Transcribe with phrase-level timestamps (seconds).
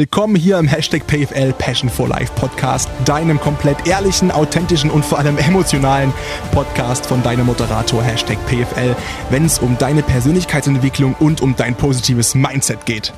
[0.00, 5.18] Willkommen hier im Hashtag PFL Passion for Life Podcast, deinem komplett ehrlichen, authentischen und vor
[5.18, 6.12] allem emotionalen
[6.52, 8.94] Podcast von deinem Moderator Hashtag PFL,
[9.30, 13.12] wenn es um deine Persönlichkeitsentwicklung und um dein positives Mindset geht.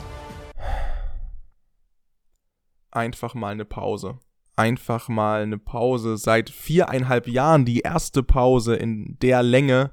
[2.90, 4.19] Einfach mal eine Pause.
[4.56, 6.17] Einfach mal eine Pause.
[6.17, 9.90] Seit viereinhalb Jahren die erste Pause in der Länge.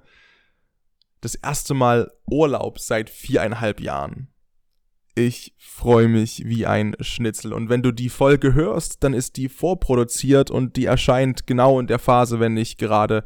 [1.19, 4.29] Das erste Mal Urlaub seit viereinhalb Jahren
[5.18, 7.52] ich freue mich wie ein Schnitzel.
[7.52, 11.87] Und wenn du die Folge hörst, dann ist die vorproduziert und die erscheint genau in
[11.87, 13.24] der Phase, wenn ich gerade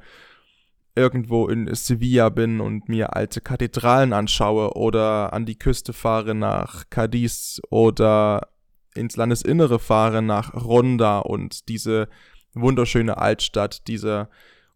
[0.95, 6.89] irgendwo in Sevilla bin und mir alte Kathedralen anschaue oder an die Küste fahre nach
[6.89, 8.47] Cadiz oder
[8.95, 12.09] ins Landesinnere fahre nach Ronda und diese
[12.53, 14.29] wunderschöne Altstadt, diese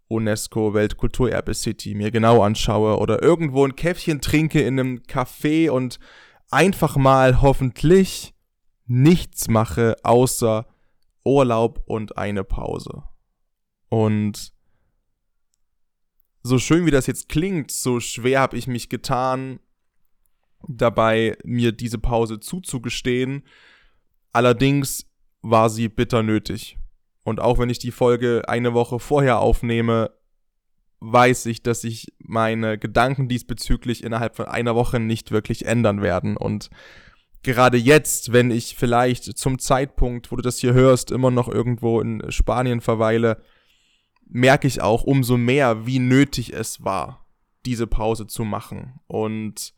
[0.07, 5.99] UNESCO Weltkulturerbe City mir genau anschaue oder irgendwo ein Käffchen trinke in einem Café und
[6.51, 8.33] einfach mal hoffentlich
[8.85, 10.65] nichts mache, außer
[11.23, 13.03] Urlaub und eine Pause.
[13.89, 14.53] Und
[16.43, 19.59] so schön wie das jetzt klingt, so schwer habe ich mich getan,
[20.67, 23.43] dabei mir diese Pause zuzugestehen.
[24.31, 25.09] Allerdings
[25.41, 26.77] war sie bitter nötig.
[27.23, 30.11] Und auch wenn ich die Folge eine Woche vorher aufnehme,
[30.99, 36.37] weiß ich, dass sich meine Gedanken diesbezüglich innerhalb von einer Woche nicht wirklich ändern werden.
[36.37, 36.69] Und
[37.43, 42.01] gerade jetzt, wenn ich vielleicht zum Zeitpunkt, wo du das hier hörst, immer noch irgendwo
[42.01, 43.41] in Spanien verweile,
[44.27, 47.25] merke ich auch umso mehr, wie nötig es war,
[47.65, 48.99] diese Pause zu machen.
[49.07, 49.73] Und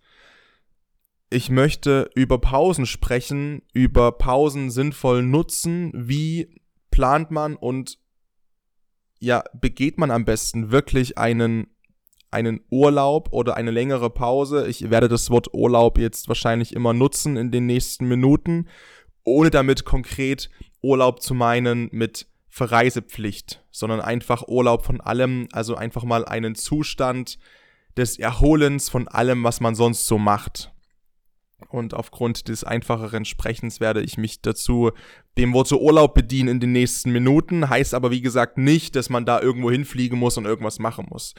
[1.30, 8.00] ich möchte über Pausen sprechen, über Pausen sinnvoll nutzen, wie plant man und
[9.20, 11.68] ja, begeht man am besten wirklich einen,
[12.32, 14.68] einen Urlaub oder eine längere Pause?
[14.68, 18.68] Ich werde das Wort Urlaub jetzt wahrscheinlich immer nutzen in den nächsten Minuten,
[19.24, 20.50] ohne damit konkret
[20.82, 27.38] Urlaub zu meinen mit Verreisepflicht, sondern einfach Urlaub von allem, also einfach mal einen Zustand
[27.98, 30.72] des Erholens von allem, was man sonst so macht.
[31.70, 34.92] Und aufgrund des einfacheren Sprechens werde ich mich dazu
[35.38, 37.70] dem Worte Urlaub bedienen in den nächsten Minuten.
[37.70, 41.34] Heißt aber, wie gesagt, nicht, dass man da irgendwo hinfliegen muss und irgendwas machen muss.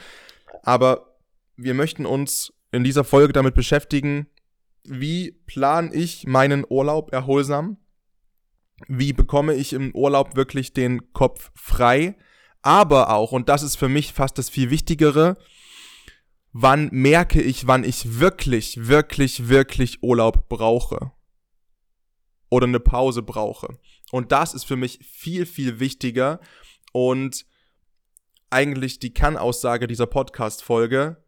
[0.62, 1.16] Aber
[1.56, 4.26] wir möchten uns in dieser Folge damit beschäftigen,
[4.84, 7.78] wie plane ich meinen Urlaub erholsam?
[8.86, 12.16] Wie bekomme ich im Urlaub wirklich den Kopf frei?
[12.62, 15.36] Aber auch, und das ist für mich fast das viel Wichtigere,
[16.52, 21.12] wann merke ich, wann ich wirklich, wirklich, wirklich Urlaub brauche.
[22.50, 23.78] Oder eine Pause brauche.
[24.10, 26.40] Und das ist für mich viel, viel wichtiger.
[26.92, 27.44] Und
[28.50, 31.22] eigentlich die Kernaussage dieser Podcast-Folge,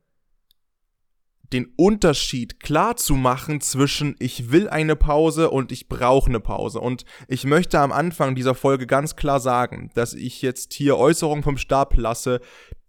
[1.53, 6.81] den Unterschied klar zu machen zwischen ich will eine Pause und ich brauche eine Pause.
[6.81, 11.43] Und ich möchte am Anfang dieser Folge ganz klar sagen, dass ich jetzt hier Äußerungen
[11.43, 12.41] vom Stab lasse,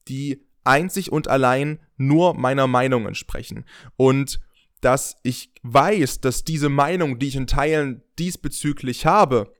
[0.08, 3.66] die einzig und allein nur meiner Meinung entsprechen.
[3.96, 4.40] Und
[4.82, 9.54] dass ich weiß, dass diese Meinung, die ich in Teilen diesbezüglich habe,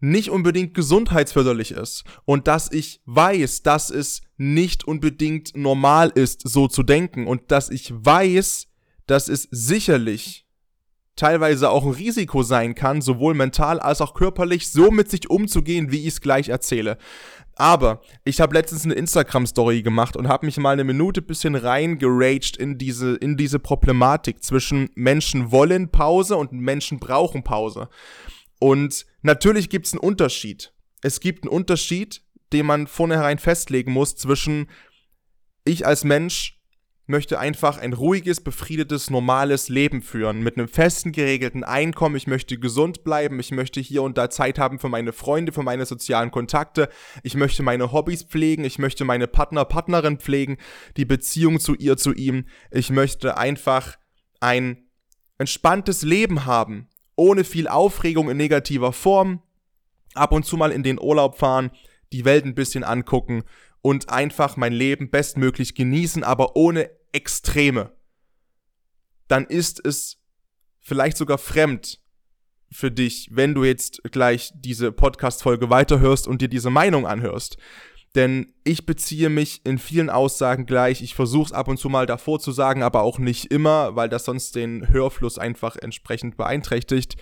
[0.00, 6.68] nicht unbedingt gesundheitsförderlich ist und dass ich weiß, dass es nicht unbedingt normal ist, so
[6.68, 8.66] zu denken und dass ich weiß,
[9.06, 10.46] dass es sicherlich
[11.16, 15.90] teilweise auch ein Risiko sein kann, sowohl mental als auch körperlich, so mit sich umzugehen,
[15.90, 16.98] wie ich es gleich erzähle.
[17.56, 22.56] Aber ich habe letztens eine Instagram-Story gemacht und habe mich mal eine Minute bisschen reingeraged
[22.56, 27.88] in diese, in diese Problematik zwischen Menschen wollen Pause und Menschen brauchen Pause.
[28.58, 30.72] Und natürlich gibt es einen Unterschied.
[31.02, 32.22] Es gibt einen Unterschied,
[32.52, 34.68] den man vornherein festlegen muss zwischen
[35.64, 36.60] ich als Mensch
[37.06, 42.16] möchte einfach ein ruhiges, befriedetes, normales Leben führen, mit einem festen, geregelten Einkommen.
[42.16, 43.38] Ich möchte gesund bleiben.
[43.40, 46.88] Ich möchte hier und da Zeit haben für meine Freunde, für meine sozialen Kontakte.
[47.22, 48.64] Ich möchte meine Hobbys pflegen.
[48.64, 50.56] Ich möchte meine Partner, Partnerin pflegen,
[50.96, 52.46] die Beziehung zu ihr, zu ihm.
[52.70, 53.96] Ich möchte einfach
[54.40, 54.88] ein
[55.36, 59.42] entspanntes Leben haben, ohne viel Aufregung in negativer Form.
[60.14, 61.70] Ab und zu mal in den Urlaub fahren,
[62.12, 63.44] die Welt ein bisschen angucken
[63.84, 67.92] und einfach mein Leben bestmöglich genießen, aber ohne Extreme,
[69.28, 70.22] dann ist es
[70.80, 72.00] vielleicht sogar fremd
[72.72, 77.58] für dich, wenn du jetzt gleich diese Podcast-Folge weiterhörst und dir diese Meinung anhörst.
[78.14, 81.02] Denn ich beziehe mich in vielen Aussagen gleich.
[81.02, 84.08] Ich versuche es ab und zu mal davor zu sagen, aber auch nicht immer, weil
[84.08, 87.16] das sonst den Hörfluss einfach entsprechend beeinträchtigt.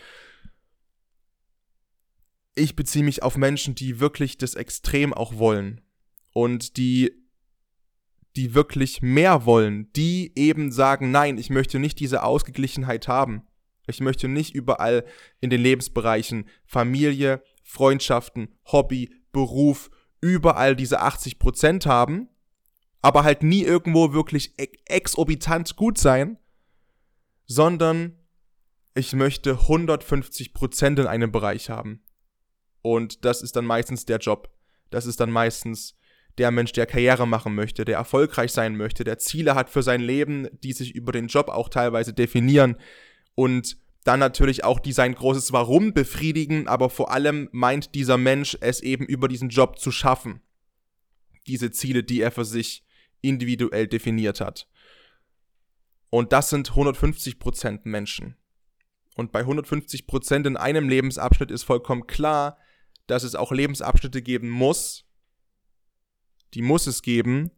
[2.54, 5.80] Ich beziehe mich auf Menschen, die wirklich das Extrem auch wollen
[6.32, 7.22] und die
[8.36, 13.42] die wirklich mehr wollen, die eben sagen, nein, ich möchte nicht diese Ausgeglichenheit haben.
[13.86, 15.04] Ich möchte nicht überall
[15.40, 19.90] in den Lebensbereichen Familie, Freundschaften, Hobby, Beruf,
[20.20, 22.28] überall diese 80% haben,
[23.02, 24.54] aber halt nie irgendwo wirklich
[24.86, 26.38] exorbitant gut sein,
[27.46, 28.18] sondern
[28.94, 32.02] ich möchte 150% in einem Bereich haben.
[32.82, 34.50] Und das ist dann meistens der Job.
[34.90, 35.96] Das ist dann meistens
[36.38, 40.00] der Mensch, der Karriere machen möchte, der erfolgreich sein möchte, der Ziele hat für sein
[40.00, 42.76] Leben, die sich über den Job auch teilweise definieren
[43.34, 48.56] und dann natürlich auch die sein großes Warum befriedigen, aber vor allem meint dieser Mensch
[48.60, 50.40] es eben über diesen Job zu schaffen.
[51.46, 52.84] Diese Ziele, die er für sich
[53.20, 54.68] individuell definiert hat.
[56.10, 58.36] Und das sind 150% Menschen.
[59.14, 62.58] Und bei 150% in einem Lebensabschnitt ist vollkommen klar,
[63.06, 65.04] dass es auch Lebensabschnitte geben muss,
[66.54, 67.50] die muss es geben,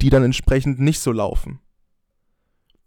[0.00, 1.60] die dann entsprechend nicht so laufen.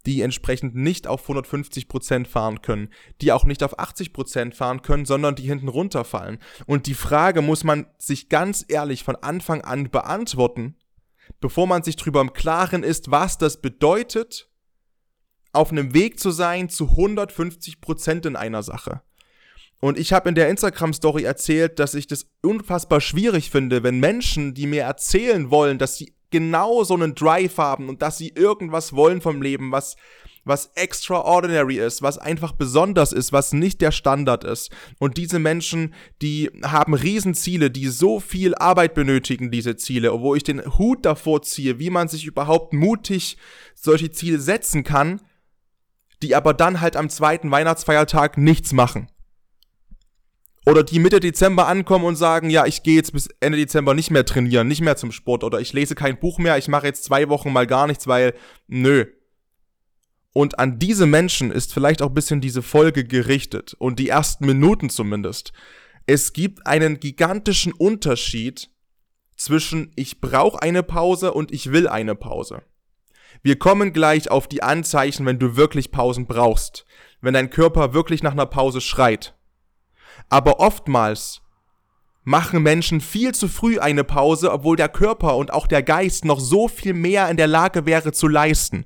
[0.04, 5.34] Die entsprechend nicht auf 150% fahren können, die auch nicht auf 80% fahren können, sondern
[5.34, 6.38] die hinten runterfallen.
[6.66, 10.76] Und die Frage muss man sich ganz ehrlich von Anfang an beantworten,
[11.40, 14.48] bevor man sich darüber im Klaren ist, was das bedeutet,
[15.52, 19.02] auf einem Weg zu sein zu 150% in einer Sache.
[19.80, 24.54] Und ich habe in der Instagram-Story erzählt, dass ich das unfassbar schwierig finde, wenn Menschen,
[24.54, 28.94] die mir erzählen wollen, dass sie genau so einen Drive haben und dass sie irgendwas
[28.94, 29.96] wollen vom Leben, was,
[30.44, 34.70] was extraordinary ist, was einfach besonders ist, was nicht der Standard ist.
[34.98, 40.42] Und diese Menschen, die haben Riesenziele, die so viel Arbeit benötigen, diese Ziele, wo ich
[40.42, 43.36] den Hut davor ziehe, wie man sich überhaupt mutig
[43.74, 45.20] solche Ziele setzen kann,
[46.22, 49.08] die aber dann halt am zweiten Weihnachtsfeiertag nichts machen.
[50.68, 54.10] Oder die Mitte Dezember ankommen und sagen, ja, ich gehe jetzt bis Ende Dezember nicht
[54.10, 57.04] mehr trainieren, nicht mehr zum Sport oder ich lese kein Buch mehr, ich mache jetzt
[57.04, 58.34] zwei Wochen mal gar nichts, weil,
[58.66, 59.06] nö.
[60.32, 64.44] Und an diese Menschen ist vielleicht auch ein bisschen diese Folge gerichtet und die ersten
[64.44, 65.52] Minuten zumindest.
[66.04, 68.68] Es gibt einen gigantischen Unterschied
[69.36, 72.62] zwischen ich brauche eine Pause und ich will eine Pause.
[73.42, 76.86] Wir kommen gleich auf die Anzeichen, wenn du wirklich Pausen brauchst,
[77.20, 79.35] wenn dein Körper wirklich nach einer Pause schreit.
[80.28, 81.42] Aber oftmals
[82.24, 86.40] machen Menschen viel zu früh eine Pause, obwohl der Körper und auch der Geist noch
[86.40, 88.84] so viel mehr in der Lage wäre zu leisten.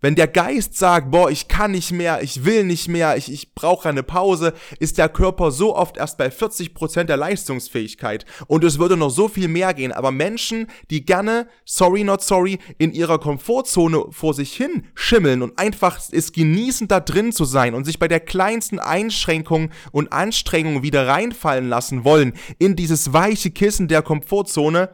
[0.00, 3.54] Wenn der Geist sagt, boah, ich kann nicht mehr, ich will nicht mehr, ich, ich
[3.54, 8.24] brauche eine Pause, ist der Körper so oft erst bei 40 Prozent der Leistungsfähigkeit.
[8.46, 9.92] Und es würde noch so viel mehr gehen.
[9.92, 15.58] Aber Menschen, die gerne, sorry not sorry, in ihrer Komfortzone vor sich hin schimmeln und
[15.58, 20.82] einfach es genießen, da drin zu sein und sich bei der kleinsten Einschränkung und Anstrengung
[20.82, 24.90] wieder reinfallen lassen wollen in dieses weiche Kissen der Komfortzone,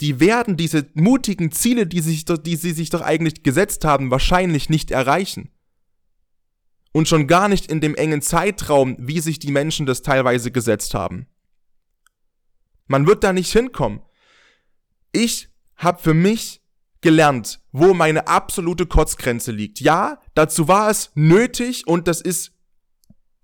[0.00, 4.68] die werden diese mutigen Ziele, die, sich, die sie sich doch eigentlich gesetzt haben, wahrscheinlich
[4.68, 5.50] nicht erreichen.
[6.92, 10.94] Und schon gar nicht in dem engen Zeitraum, wie sich die Menschen das teilweise gesetzt
[10.94, 11.26] haben.
[12.86, 14.00] Man wird da nicht hinkommen.
[15.12, 16.62] Ich habe für mich
[17.00, 19.80] gelernt, wo meine absolute Kotzgrenze liegt.
[19.80, 22.52] Ja, dazu war es nötig und das ist,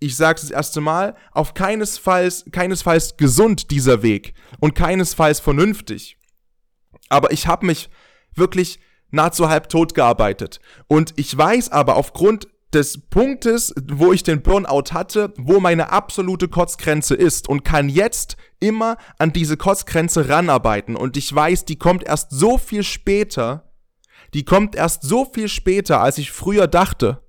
[0.00, 6.16] ich sage es das erste Mal, auf keinesfalls, keinesfalls gesund dieser Weg und keinesfalls vernünftig
[7.12, 7.91] aber ich habe mich
[8.35, 8.81] wirklich
[9.11, 10.61] nahezu halb tot gearbeitet.
[10.88, 16.49] Und ich weiß aber aufgrund des Punktes, wo ich den Burnout hatte, wo meine absolute
[16.49, 20.97] Kotzgrenze ist und kann jetzt immer an diese Kotzgrenze ranarbeiten.
[20.97, 23.71] Und ich weiß, die kommt erst so viel später,
[24.33, 27.23] die kommt erst so viel später, als ich früher dachte.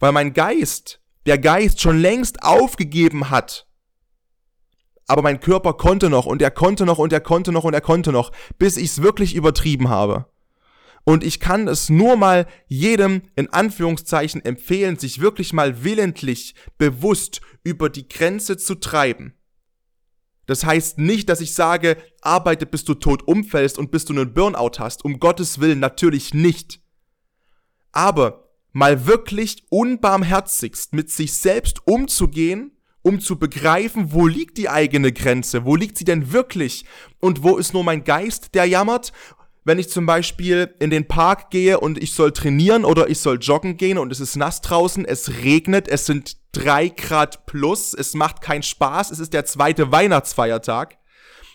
[0.00, 3.67] Weil mein Geist, der Geist schon längst aufgegeben hat,
[5.08, 7.80] aber mein Körper konnte noch und er konnte noch und er konnte noch und er
[7.80, 10.26] konnte noch, bis ich es wirklich übertrieben habe.
[11.04, 17.40] Und ich kann es nur mal jedem in Anführungszeichen empfehlen, sich wirklich mal willentlich, bewusst
[17.64, 19.32] über die Grenze zu treiben.
[20.44, 24.34] Das heißt nicht, dass ich sage, arbeite bis du tot umfällst und bis du einen
[24.34, 25.04] Burnout hast.
[25.04, 26.80] Um Gottes Willen natürlich nicht.
[27.92, 32.77] Aber mal wirklich unbarmherzigst mit sich selbst umzugehen
[33.08, 36.84] um zu begreifen, wo liegt die eigene Grenze, wo liegt sie denn wirklich
[37.20, 39.12] und wo ist nur mein Geist, der jammert.
[39.64, 43.38] Wenn ich zum Beispiel in den Park gehe und ich soll trainieren oder ich soll
[43.40, 48.12] joggen gehen und es ist nass draußen, es regnet, es sind drei Grad plus, es
[48.12, 50.98] macht keinen Spaß, es ist der zweite Weihnachtsfeiertag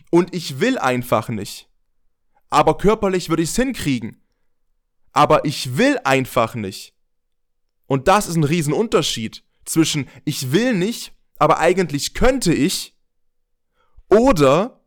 [0.09, 1.69] und ich will einfach nicht.
[2.49, 4.23] Aber körperlich würde ich es hinkriegen.
[5.11, 6.95] Aber ich will einfach nicht.
[7.85, 12.97] Und das ist ein Riesenunterschied zwischen ich will nicht aber eigentlich könnte ich.
[14.09, 14.81] Oder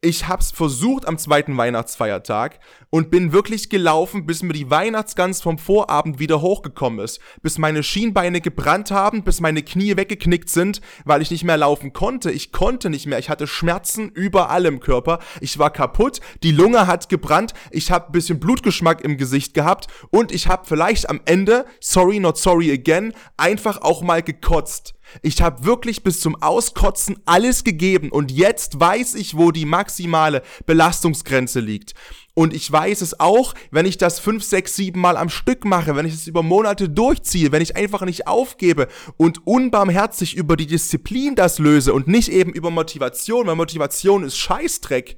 [0.00, 2.60] ich hab's versucht am zweiten Weihnachtsfeiertag
[2.94, 7.82] und bin wirklich gelaufen, bis mir die Weihnachtsgans vom Vorabend wieder hochgekommen ist, bis meine
[7.82, 12.30] Schienbeine gebrannt haben, bis meine Knie weggeknickt sind, weil ich nicht mehr laufen konnte.
[12.30, 13.18] Ich konnte nicht mehr.
[13.18, 15.18] Ich hatte Schmerzen überall im Körper.
[15.40, 16.20] Ich war kaputt.
[16.44, 17.52] Die Lunge hat gebrannt.
[17.72, 22.20] Ich habe ein bisschen Blutgeschmack im Gesicht gehabt und ich habe vielleicht am Ende, sorry
[22.20, 24.94] not sorry again, einfach auch mal gekotzt.
[25.22, 30.42] Ich habe wirklich bis zum Auskotzen alles gegeben und jetzt weiß ich, wo die maximale
[30.66, 31.94] Belastungsgrenze liegt.
[32.34, 35.94] Und ich weiß es auch, wenn ich das fünf, sechs, sieben Mal am Stück mache,
[35.94, 40.66] wenn ich es über Monate durchziehe, wenn ich einfach nicht aufgebe und unbarmherzig über die
[40.66, 45.16] Disziplin das löse und nicht eben über Motivation, weil Motivation ist Scheißdreck.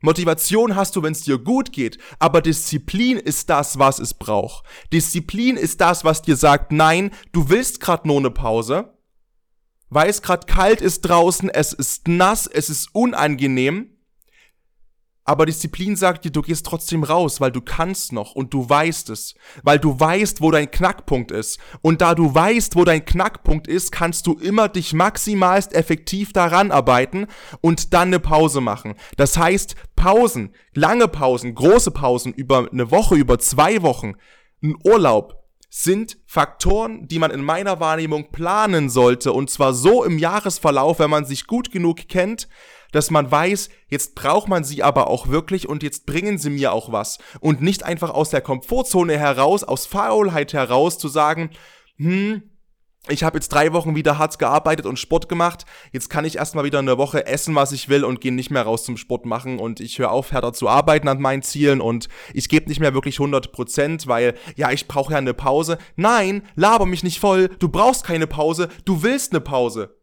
[0.00, 4.66] Motivation hast du, wenn es dir gut geht, aber Disziplin ist das, was es braucht.
[4.92, 8.94] Disziplin ist das, was dir sagt, nein, du willst gerade nur eine Pause,
[9.88, 13.95] weil es gerade kalt ist draußen, es ist nass, es ist unangenehm.
[15.28, 19.10] Aber Disziplin sagt dir, du gehst trotzdem raus, weil du kannst noch und du weißt
[19.10, 21.58] es, weil du weißt, wo dein Knackpunkt ist.
[21.82, 26.70] Und da du weißt, wo dein Knackpunkt ist, kannst du immer dich maximalst effektiv daran
[26.70, 27.26] arbeiten
[27.60, 28.94] und dann eine Pause machen.
[29.16, 34.14] Das heißt, Pausen, lange Pausen, große Pausen über eine Woche, über zwei Wochen,
[34.62, 39.32] ein Urlaub, sind Faktoren, die man in meiner Wahrnehmung planen sollte.
[39.32, 42.48] Und zwar so im Jahresverlauf, wenn man sich gut genug kennt,
[42.96, 46.72] dass man weiß, jetzt braucht man sie aber auch wirklich und jetzt bringen sie mir
[46.72, 47.18] auch was.
[47.40, 51.50] Und nicht einfach aus der Komfortzone heraus, aus Faulheit heraus zu sagen,
[51.98, 52.42] hm,
[53.08, 55.66] ich habe jetzt drei Wochen wieder hart gearbeitet und Sport gemacht.
[55.92, 58.62] Jetzt kann ich erstmal wieder eine Woche essen, was ich will und gehe nicht mehr
[58.62, 62.08] raus zum Sport machen und ich höre auf, härter zu arbeiten an meinen Zielen und
[62.32, 65.76] ich gebe nicht mehr wirklich 100 Prozent, weil ja, ich brauche ja eine Pause.
[65.96, 67.48] Nein, laber mich nicht voll.
[67.58, 68.70] Du brauchst keine Pause.
[68.86, 69.94] Du willst eine Pause.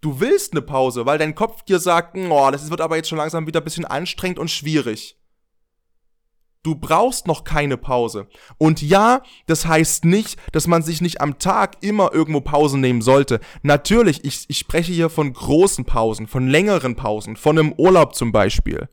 [0.00, 3.18] Du willst eine Pause, weil dein Kopf dir sagt, oh, das wird aber jetzt schon
[3.18, 5.18] langsam wieder ein bisschen anstrengend und schwierig.
[6.62, 8.28] Du brauchst noch keine Pause.
[8.58, 13.00] Und ja, das heißt nicht, dass man sich nicht am Tag immer irgendwo Pausen nehmen
[13.00, 13.40] sollte.
[13.62, 18.32] Natürlich, ich, ich spreche hier von großen Pausen, von längeren Pausen, von einem Urlaub zum
[18.32, 18.88] Beispiel.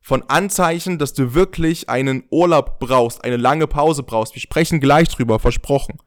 [0.00, 4.34] Von Anzeichen, dass du wirklich einen Urlaub brauchst, eine lange Pause brauchst.
[4.34, 5.98] Wir sprechen gleich drüber, versprochen.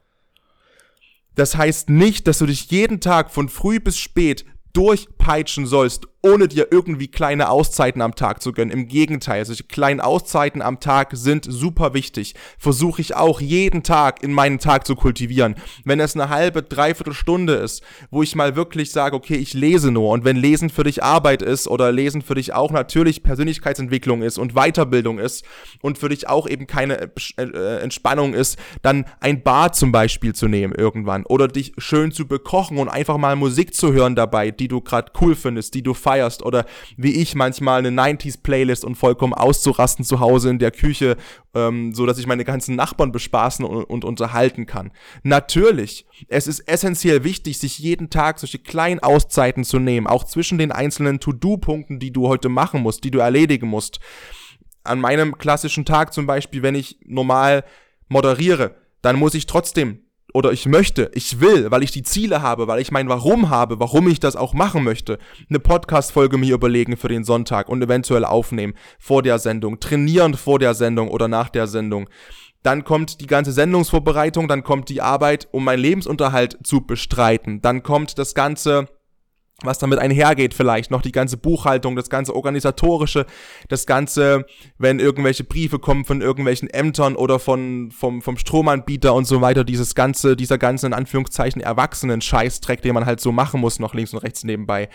[1.38, 6.48] Das heißt nicht, dass du dich jeden Tag von früh bis spät durchpeitschen sollst, ohne
[6.48, 8.72] dir irgendwie kleine Auszeiten am Tag zu gönnen.
[8.72, 12.36] Im Gegenteil, solche kleinen Auszeiten am Tag sind super wichtig.
[12.58, 15.56] Versuche ich auch jeden Tag in meinen Tag zu kultivieren.
[15.86, 17.82] Wenn es eine halbe, dreiviertel Stunde ist,
[18.12, 20.10] wo ich mal wirklich sage, okay, ich lese nur.
[20.10, 24.38] Und wenn Lesen für dich Arbeit ist oder Lesen für dich auch natürlich Persönlichkeitsentwicklung ist
[24.38, 25.46] und Weiterbildung ist
[25.82, 30.36] und für dich auch eben keine äh, äh, Entspannung ist, dann ein Bad zum Beispiel
[30.36, 34.52] zu nehmen irgendwann oder dich schön zu bekochen und einfach mal Musik zu hören dabei,
[34.52, 38.42] die du gerade cool findest, die du feierst feierst oder wie ich manchmal eine 90s
[38.42, 41.18] Playlist und vollkommen auszurasten zu Hause in der Küche,
[41.54, 44.92] ähm, so dass ich meine ganzen Nachbarn bespaßen und, und unterhalten kann.
[45.24, 50.58] Natürlich, es ist essentiell wichtig, sich jeden Tag solche kleinen Auszeiten zu nehmen, auch zwischen
[50.58, 54.00] den einzelnen To-Do-Punkten, die du heute machen musst, die du erledigen musst.
[54.84, 57.64] An meinem klassischen Tag zum Beispiel, wenn ich normal
[58.08, 62.68] moderiere, dann muss ich trotzdem oder ich möchte, ich will, weil ich die Ziele habe,
[62.68, 65.20] weil ich mein Warum habe, warum ich das auch machen möchte,
[65.50, 70.60] eine Podcast-Folge mir überlegen für den Sonntag und eventuell aufnehmen vor der Sendung, trainieren vor
[70.60, 72.10] der Sendung oder nach der Sendung.
[72.64, 77.62] Dann kommt die ganze Sendungsvorbereitung, dann kommt die Arbeit, um meinen Lebensunterhalt zu bestreiten.
[77.62, 78.88] Dann kommt das ganze
[79.64, 83.26] was damit einhergeht vielleicht, noch die ganze Buchhaltung, das ganze organisatorische,
[83.70, 84.46] das ganze,
[84.78, 89.64] wenn irgendwelche Briefe kommen von irgendwelchen Ämtern oder von, vom, vom Stromanbieter und so weiter,
[89.64, 93.96] dieses ganze, dieser ganze, in Anführungszeichen, erwachsenen Scheißdreck, den man halt so machen muss, noch
[93.96, 94.90] links und rechts nebenbei.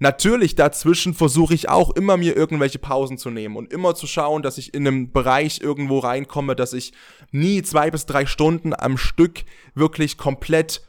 [0.00, 4.42] Natürlich dazwischen versuche ich auch immer mir irgendwelche Pausen zu nehmen und immer zu schauen,
[4.42, 6.92] dass ich in einem Bereich irgendwo reinkomme, dass ich
[7.30, 9.44] nie zwei bis drei Stunden am Stück
[9.76, 10.82] wirklich komplett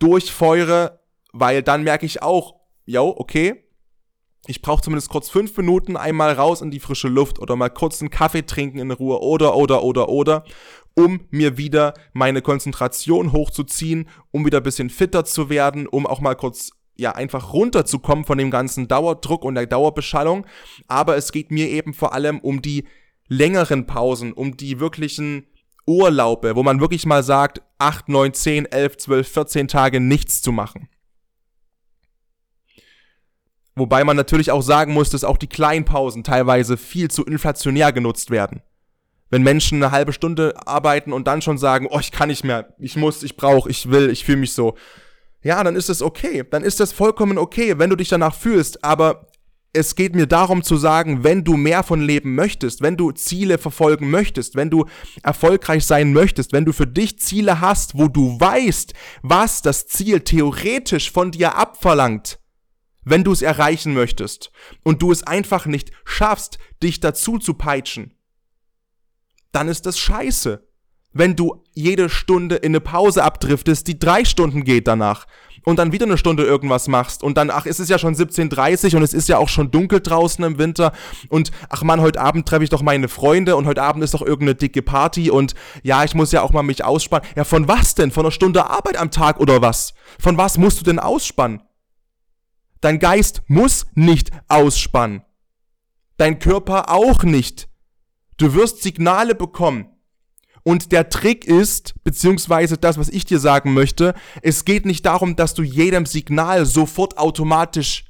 [0.00, 1.03] durchfeure,
[1.34, 2.54] weil dann merke ich auch,
[2.86, 3.64] yo, okay,
[4.46, 8.00] ich brauche zumindest kurz fünf Minuten einmal raus in die frische Luft oder mal kurz
[8.00, 10.44] einen Kaffee trinken in Ruhe oder, oder, oder, oder,
[10.94, 16.20] um mir wieder meine Konzentration hochzuziehen, um wieder ein bisschen fitter zu werden, um auch
[16.20, 20.46] mal kurz ja einfach runterzukommen von dem ganzen Dauerdruck und der Dauerbeschallung.
[20.86, 22.84] Aber es geht mir eben vor allem um die
[23.26, 25.48] längeren Pausen, um die wirklichen
[25.84, 30.52] Urlaube, wo man wirklich mal sagt, 8, 9, 10, 11, 12, 14 Tage nichts zu
[30.52, 30.88] machen.
[33.76, 38.30] Wobei man natürlich auch sagen muss, dass auch die Kleinpausen teilweise viel zu inflationär genutzt
[38.30, 38.62] werden.
[39.30, 42.68] Wenn Menschen eine halbe Stunde arbeiten und dann schon sagen, oh, ich kann nicht mehr,
[42.78, 44.76] ich muss, ich brauche, ich will, ich fühle mich so.
[45.42, 46.44] Ja, dann ist das okay.
[46.48, 48.84] Dann ist das vollkommen okay, wenn du dich danach fühlst.
[48.84, 49.26] Aber
[49.74, 53.58] es geht mir darum zu sagen, wenn du mehr von Leben möchtest, wenn du Ziele
[53.58, 54.86] verfolgen möchtest, wenn du
[55.22, 60.20] erfolgreich sein möchtest, wenn du für dich Ziele hast, wo du weißt, was das Ziel
[60.20, 62.38] theoretisch von dir abverlangt,
[63.04, 64.50] wenn du es erreichen möchtest
[64.82, 68.14] und du es einfach nicht schaffst, dich dazu zu peitschen,
[69.52, 70.66] dann ist das scheiße.
[71.12, 75.26] Wenn du jede Stunde in eine Pause abdriftest, die drei Stunden geht danach
[75.64, 78.96] und dann wieder eine Stunde irgendwas machst und dann, ach, es ist ja schon 17.30
[78.96, 80.92] und es ist ja auch schon dunkel draußen im Winter
[81.28, 84.22] und ach man, heute Abend treffe ich doch meine Freunde und heute Abend ist doch
[84.22, 87.28] irgendeine dicke Party und ja, ich muss ja auch mal mich ausspannen.
[87.36, 88.10] Ja, von was denn?
[88.10, 89.94] Von einer Stunde Arbeit am Tag oder was?
[90.18, 91.60] Von was musst du denn ausspannen?
[92.84, 95.22] Dein Geist muss nicht ausspannen.
[96.18, 97.70] Dein Körper auch nicht.
[98.36, 99.86] Du wirst Signale bekommen
[100.64, 104.12] und der Trick ist, beziehungsweise das, was ich dir sagen möchte,
[104.42, 108.04] es geht nicht darum, dass du jedem Signal sofort automatisch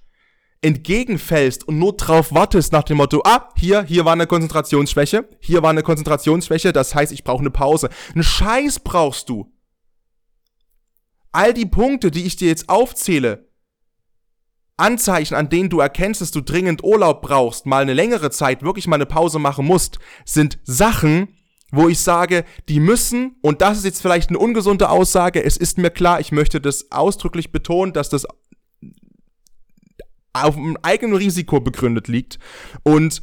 [0.60, 5.62] entgegenfällst und nur drauf wartest nach dem Motto, ah, hier, hier war eine Konzentrationsschwäche, hier
[5.62, 7.90] war eine Konzentrationsschwäche, das heißt, ich brauche eine Pause.
[8.12, 9.52] Einen Scheiß brauchst du.
[11.30, 13.53] All die Punkte, die ich dir jetzt aufzähle,
[14.76, 18.86] Anzeichen, an denen du erkennst, dass du dringend Urlaub brauchst, mal eine längere Zeit wirklich
[18.86, 21.28] mal eine Pause machen musst, sind Sachen,
[21.70, 25.78] wo ich sage, die müssen, und das ist jetzt vielleicht eine ungesunde Aussage, es ist
[25.78, 28.26] mir klar, ich möchte das ausdrücklich betonen, dass das
[30.32, 32.38] auf einem eigenen Risiko begründet liegt
[32.82, 33.22] und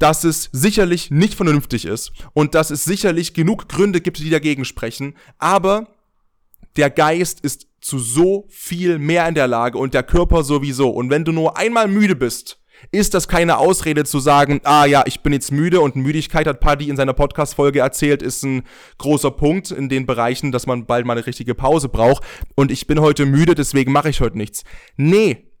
[0.00, 4.64] dass es sicherlich nicht vernünftig ist und dass es sicherlich genug Gründe gibt, die dagegen
[4.64, 5.88] sprechen, aber
[6.80, 10.88] der Geist ist zu so viel mehr in der Lage und der Körper sowieso.
[10.88, 12.58] Und wenn du nur einmal müde bist,
[12.90, 16.60] ist das keine Ausrede zu sagen, ah ja, ich bin jetzt müde und Müdigkeit hat
[16.60, 18.62] Paddy in seiner Podcast-Folge erzählt, ist ein
[18.96, 22.86] großer Punkt in den Bereichen, dass man bald mal eine richtige Pause braucht und ich
[22.86, 24.64] bin heute müde, deswegen mache ich heute nichts.
[24.96, 25.52] Nee.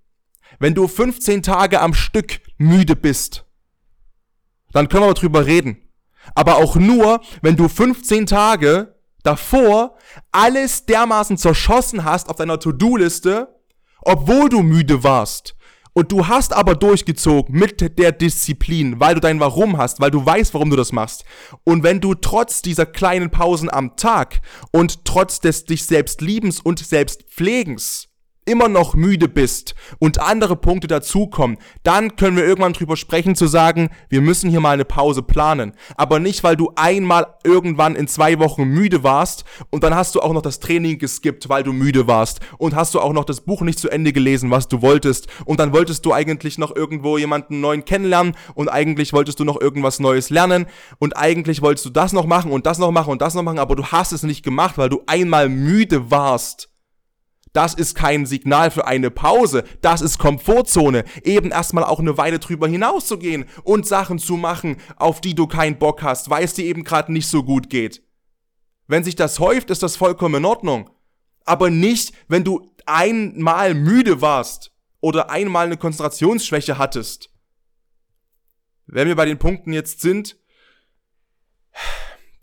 [0.58, 3.44] Wenn du 15 Tage am Stück müde bist,
[4.72, 5.76] dann können wir drüber reden.
[6.34, 9.96] Aber auch nur, wenn du 15 Tage davor
[10.32, 13.48] alles dermaßen zerschossen hast auf deiner To-Do-Liste,
[14.02, 15.54] obwohl du müde warst
[15.92, 20.24] und du hast aber durchgezogen mit der Disziplin, weil du dein Warum hast, weil du
[20.24, 21.24] weißt, warum du das machst.
[21.64, 24.40] Und wenn du trotz dieser kleinen Pausen am Tag
[24.72, 28.09] und trotz des dich selbst liebens und selbst pflegens
[28.50, 33.46] immer noch müde bist und andere Punkte dazukommen, dann können wir irgendwann drüber sprechen zu
[33.46, 35.72] sagen, wir müssen hier mal eine Pause planen.
[35.96, 40.20] Aber nicht, weil du einmal irgendwann in zwei Wochen müde warst und dann hast du
[40.20, 43.40] auch noch das Training geskippt, weil du müde warst und hast du auch noch das
[43.42, 47.18] Buch nicht zu Ende gelesen, was du wolltest und dann wolltest du eigentlich noch irgendwo
[47.18, 50.66] jemanden neuen kennenlernen und eigentlich wolltest du noch irgendwas Neues lernen
[50.98, 53.60] und eigentlich wolltest du das noch machen und das noch machen und das noch machen,
[53.60, 56.69] aber du hast es nicht gemacht, weil du einmal müde warst.
[57.52, 59.64] Das ist kein Signal für eine Pause.
[59.80, 61.04] Das ist Komfortzone.
[61.24, 65.78] Eben erstmal auch eine Weile drüber hinauszugehen und Sachen zu machen, auf die du keinen
[65.78, 68.02] Bock hast, weil es dir eben gerade nicht so gut geht.
[68.86, 70.90] Wenn sich das häuft, ist das vollkommen in Ordnung.
[71.44, 77.30] Aber nicht, wenn du einmal müde warst oder einmal eine Konzentrationsschwäche hattest.
[78.86, 80.36] Wenn wir bei den Punkten jetzt sind,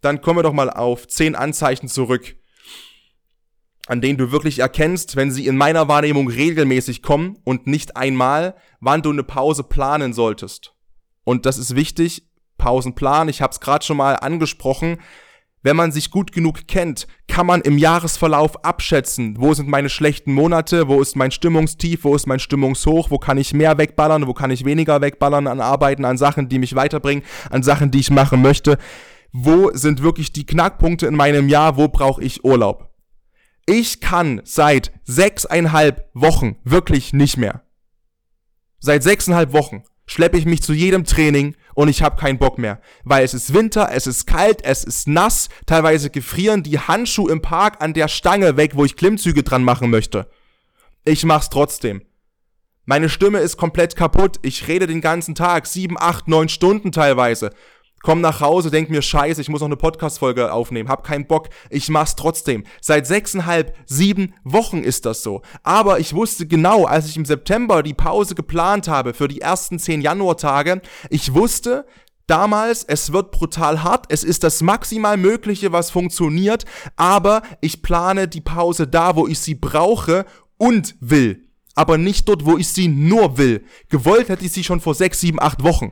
[0.02, 2.38] dann kommen wir doch mal auf zehn Anzeichen zurück,
[3.88, 8.56] an denen du wirklich erkennst, wenn sie in meiner Wahrnehmung regelmäßig kommen und nicht einmal,
[8.80, 10.74] wann du eine Pause planen solltest.
[11.24, 14.98] Und das ist wichtig, Pausenplan, ich habe es gerade schon mal angesprochen.
[15.64, 20.32] Wenn man sich gut genug kennt, kann man im Jahresverlauf abschätzen, wo sind meine schlechten
[20.32, 24.34] Monate, wo ist mein Stimmungstief, wo ist mein Stimmungshoch, wo kann ich mehr wegballern, wo
[24.34, 28.12] kann ich weniger wegballern an Arbeiten, an Sachen, die mich weiterbringen, an Sachen, die ich
[28.12, 28.78] machen möchte.
[29.34, 32.90] Wo sind wirklich die Knackpunkte in meinem Jahr, wo brauche ich Urlaub?
[33.70, 37.64] Ich kann seit sechseinhalb Wochen wirklich nicht mehr.
[38.80, 42.80] Seit sechseinhalb Wochen schleppe ich mich zu jedem Training und ich habe keinen Bock mehr.
[43.04, 47.42] Weil es ist Winter, es ist kalt, es ist nass, teilweise gefrieren die Handschuhe im
[47.42, 50.30] Park an der Stange weg, wo ich Klimmzüge dran machen möchte.
[51.04, 52.04] Ich mach's trotzdem.
[52.86, 54.40] Meine Stimme ist komplett kaputt.
[54.44, 57.50] Ich rede den ganzen Tag, sieben, acht, neun Stunden teilweise
[58.08, 61.50] komm nach Hause, denk mir, scheiße, ich muss noch eine Podcast-Folge aufnehmen, hab keinen Bock,
[61.70, 62.64] ich mach's trotzdem.
[62.80, 65.42] Seit sechseinhalb, sieben Wochen ist das so.
[65.62, 69.78] Aber ich wusste genau, als ich im September die Pause geplant habe für die ersten
[69.78, 71.86] zehn Januartage, ich wusste,
[72.28, 76.64] damals, es wird brutal hart, es ist das maximal Mögliche, was funktioniert,
[76.96, 81.50] aber ich plane die Pause da, wo ich sie brauche und will.
[81.76, 83.66] Aber nicht dort, wo ich sie nur will.
[83.90, 85.92] Gewollt hätte ich sie schon vor sechs, sieben, acht Wochen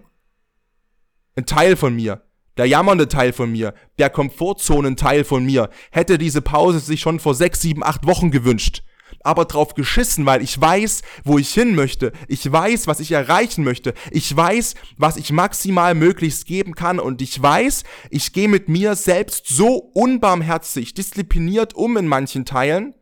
[1.36, 2.22] ein Teil von mir,
[2.58, 7.36] der jammernde Teil von mir, der Komfortzonen-Teil von mir, hätte diese Pause sich schon vor
[7.36, 8.84] sechs, sieben, acht Wochen gewünscht.
[9.24, 12.12] aber drauf geschissen, weil ich weiß, wo ich hin möchte.
[12.28, 13.94] Ich weiß, was ich erreichen möchte.
[14.12, 18.96] Ich weiß, was ich maximal möglichst geben kann und ich weiß, ich gehe mit mir
[18.96, 22.94] selbst so unbarmherzig, diszipliniert um in manchen Teilen,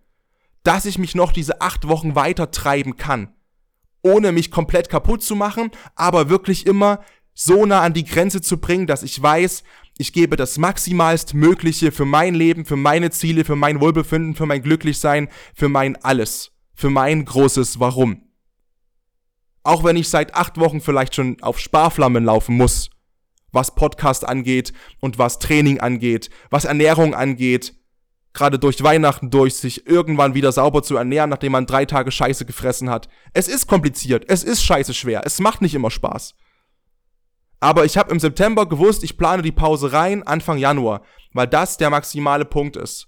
[0.63, 3.33] dass ich mich noch diese acht Wochen weiter treiben kann.
[4.01, 8.57] Ohne mich komplett kaputt zu machen, aber wirklich immer so nah an die Grenze zu
[8.57, 9.63] bringen, dass ich weiß,
[9.97, 14.45] ich gebe das maximalst Mögliche für mein Leben, für meine Ziele, für mein Wohlbefinden, für
[14.45, 18.23] mein Glücklichsein, für mein alles, für mein großes Warum.
[19.63, 22.89] Auch wenn ich seit acht Wochen vielleicht schon auf Sparflammen laufen muss,
[23.51, 27.75] was Podcast angeht und was Training angeht, was Ernährung angeht,
[28.33, 32.45] gerade durch Weihnachten durch, sich irgendwann wieder sauber zu ernähren, nachdem man drei Tage Scheiße
[32.45, 33.07] gefressen hat.
[33.33, 36.33] Es ist kompliziert, es ist scheiße schwer, es macht nicht immer Spaß.
[37.63, 41.77] Aber ich habe im September gewusst, ich plane die Pause rein Anfang Januar, weil das
[41.77, 43.07] der maximale Punkt ist.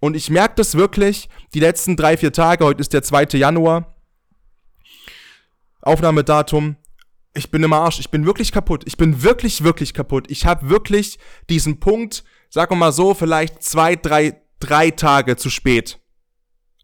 [0.00, 2.64] Und ich merke das wirklich die letzten drei, vier Tage.
[2.64, 3.36] Heute ist der 2.
[3.36, 3.94] Januar.
[5.82, 6.76] Aufnahmedatum.
[7.34, 8.00] Ich bin im Arsch.
[8.00, 8.84] Ich bin wirklich kaputt.
[8.86, 10.30] Ich bin wirklich, wirklich kaputt.
[10.30, 11.18] Ich habe wirklich
[11.50, 16.00] diesen Punkt, sagen wir mal so, vielleicht zwei, drei, drei Tage zu spät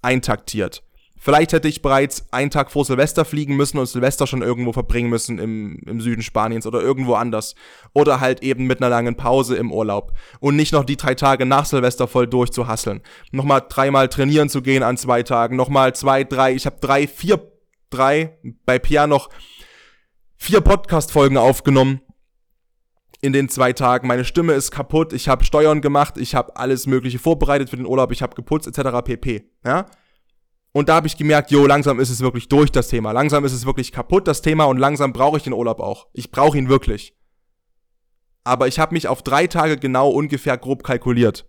[0.03, 0.83] eintaktiert.
[1.23, 5.11] Vielleicht hätte ich bereits einen Tag vor Silvester fliegen müssen und Silvester schon irgendwo verbringen
[5.11, 7.55] müssen im, im Süden Spaniens oder irgendwo anders.
[7.93, 10.15] Oder halt eben mit einer langen Pause im Urlaub.
[10.41, 13.03] Und nicht noch die drei Tage nach Silvester voll durchzuhasseln.
[13.33, 15.57] Nochmal dreimal trainieren zu gehen an zwei Tagen.
[15.57, 17.53] Nochmal zwei, drei, ich habe drei, vier,
[17.91, 19.29] drei, bei Pia noch
[20.39, 22.01] vier Podcast-Folgen aufgenommen
[23.21, 24.09] in den zwei Tagen.
[24.09, 27.85] Meine Stimme ist kaputt, ich habe Steuern gemacht, ich habe alles Mögliche vorbereitet für den
[27.85, 29.05] Urlaub, ich habe geputzt etc.
[29.05, 29.45] pp.
[29.67, 29.85] Ja?
[30.73, 33.13] Und da habe ich gemerkt, jo, langsam ist es wirklich durch das Thema.
[33.13, 36.07] Langsam ist es wirklich kaputt, das Thema, und langsam brauche ich den Urlaub auch.
[36.13, 37.17] Ich brauche ihn wirklich.
[38.45, 41.49] Aber ich habe mich auf drei Tage genau ungefähr grob kalkuliert.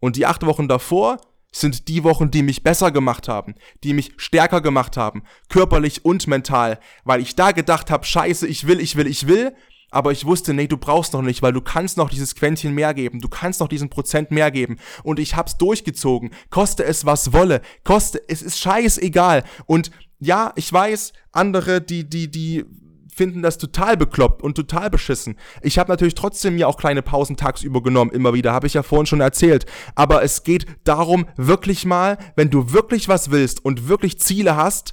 [0.00, 1.18] Und die acht Wochen davor
[1.50, 6.26] sind die Wochen, die mich besser gemacht haben, die mich stärker gemacht haben, körperlich und
[6.26, 9.54] mental, weil ich da gedacht habe, scheiße, ich will, ich will, ich will,
[9.96, 12.92] aber ich wusste, nee, du brauchst noch nicht, weil du kannst noch dieses Quäntchen mehr
[12.92, 14.76] geben, du kannst noch diesen Prozent mehr geben.
[15.02, 16.32] Und ich hab's durchgezogen.
[16.50, 17.62] Koste es, was wolle.
[17.82, 19.42] Koste, es ist scheißegal.
[19.64, 22.66] Und ja, ich weiß, andere, die, die, die
[23.10, 25.36] finden das total bekloppt und total beschissen.
[25.62, 28.82] Ich habe natürlich trotzdem mir auch kleine Pausen tagsüber genommen, immer wieder, habe ich ja
[28.82, 29.64] vorhin schon erzählt.
[29.94, 34.92] Aber es geht darum, wirklich mal, wenn du wirklich was willst und wirklich Ziele hast,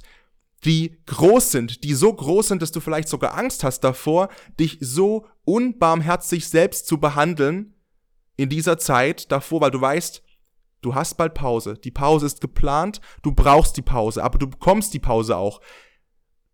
[0.64, 4.78] die groß sind, die so groß sind, dass du vielleicht sogar Angst hast davor, dich
[4.80, 7.74] so unbarmherzig selbst zu behandeln
[8.36, 10.22] in dieser Zeit davor, weil du weißt,
[10.80, 11.74] du hast bald Pause.
[11.74, 15.60] Die Pause ist geplant, du brauchst die Pause, aber du bekommst die Pause auch.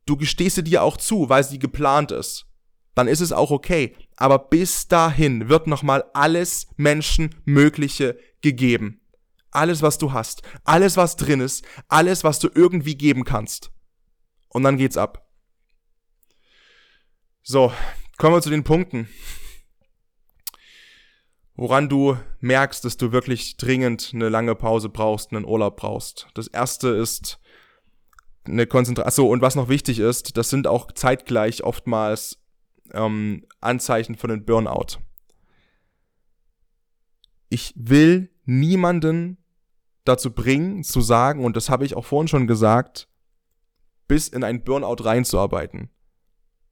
[0.06, 2.46] Du gestehst sie dir auch zu, weil sie geplant ist.
[2.94, 3.94] Dann ist es auch okay.
[4.16, 9.00] Aber bis dahin wird nochmal alles Menschenmögliche gegeben.
[9.52, 13.70] Alles, was du hast, alles, was drin ist, alles, was du irgendwie geben kannst.
[14.50, 15.26] Und dann geht's ab.
[17.42, 17.72] So,
[18.18, 19.08] kommen wir zu den Punkten.
[21.54, 26.28] Woran du merkst, dass du wirklich dringend eine lange Pause brauchst, einen Urlaub brauchst.
[26.34, 27.38] Das erste ist
[28.44, 29.30] eine Konzentration.
[29.30, 32.38] Und was noch wichtig ist, das sind auch zeitgleich oftmals
[32.92, 34.98] ähm, Anzeichen von einem Burnout.
[37.48, 39.38] Ich will niemanden
[40.04, 43.09] dazu bringen, zu sagen, und das habe ich auch vorhin schon gesagt,
[44.10, 45.88] bis in ein Burnout reinzuarbeiten.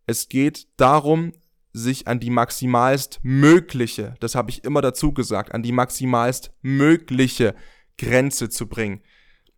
[0.07, 1.33] Es geht darum,
[1.72, 7.55] sich an die maximalst mögliche, das habe ich immer dazu gesagt, an die maximalst mögliche
[7.96, 9.03] Grenze zu bringen.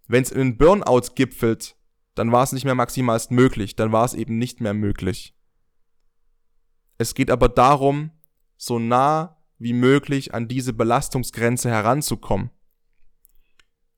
[0.06, 1.74] Wenn es in Burnout gipfelt,
[2.14, 5.34] dann war es nicht mehr maximalst möglich, dann war es eben nicht mehr möglich.
[6.98, 8.10] Es geht aber darum,
[8.58, 12.50] so nah wie möglich an diese Belastungsgrenze heranzukommen.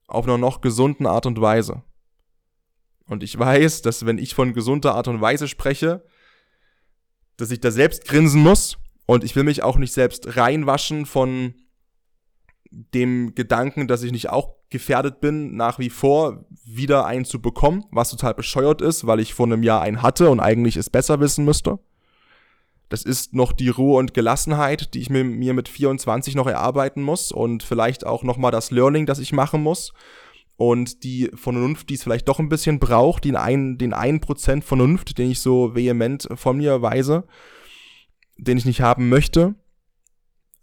[0.07, 1.83] Auf einer noch gesunden Art und Weise.
[3.07, 6.03] Und ich weiß, dass wenn ich von gesunder Art und Weise spreche,
[7.37, 8.77] dass ich da selbst grinsen muss.
[9.05, 11.55] Und ich will mich auch nicht selbst reinwaschen von
[12.71, 17.85] dem Gedanken, dass ich nicht auch gefährdet bin, nach wie vor wieder einen zu bekommen,
[17.91, 21.19] was total bescheuert ist, weil ich vor einem Jahr einen hatte und eigentlich es besser
[21.19, 21.79] wissen müsste.
[22.89, 27.31] Das ist noch die Ruhe und Gelassenheit, die ich mir, mit 24 noch erarbeiten muss
[27.31, 29.93] und vielleicht auch nochmal das Learning, das ich machen muss
[30.55, 34.63] und die Vernunft, die es vielleicht doch ein bisschen braucht, den einen, den einen Prozent
[34.63, 37.27] Vernunft, den ich so vehement von mir weise,
[38.37, 39.55] den ich nicht haben möchte.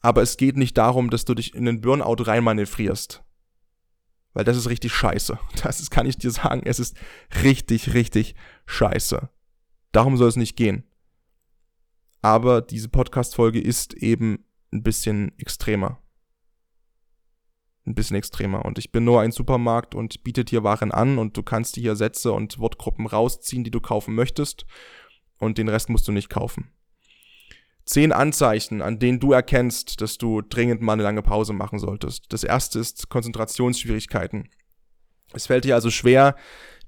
[0.00, 3.22] Aber es geht nicht darum, dass du dich in den Burnout reinmanövrierst.
[4.33, 5.38] Weil das ist richtig scheiße.
[5.62, 6.62] Das ist, kann ich dir sagen.
[6.64, 6.96] Es ist
[7.42, 8.35] richtig, richtig
[8.66, 9.29] scheiße.
[9.92, 10.85] Darum soll es nicht gehen.
[12.22, 16.00] Aber diese Podcast-Folge ist eben ein bisschen extremer
[17.90, 18.64] ein bisschen extremer.
[18.64, 21.83] Und ich bin nur ein Supermarkt und biete dir Waren an und du kannst dir
[21.83, 24.64] hier Sätze und Wortgruppen rausziehen, die du kaufen möchtest.
[25.38, 26.70] Und den Rest musst du nicht kaufen.
[27.85, 32.26] Zehn Anzeichen, an denen du erkennst, dass du dringend mal eine lange Pause machen solltest.
[32.29, 34.48] Das erste ist Konzentrationsschwierigkeiten.
[35.33, 36.37] Es fällt dir also schwer,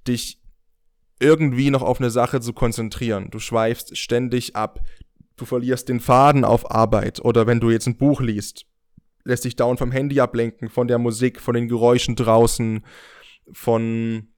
[0.06, 0.40] dich
[1.18, 3.30] irgendwie noch auf eine Sache zu konzentrieren.
[3.30, 4.80] Du schweifst ständig ab.
[5.36, 8.66] Du verlierst den Faden auf Arbeit oder wenn du jetzt ein Buch liest,
[9.24, 12.84] lässt dich dauernd vom Handy ablenken, von der Musik, von den Geräuschen draußen,
[13.52, 14.28] von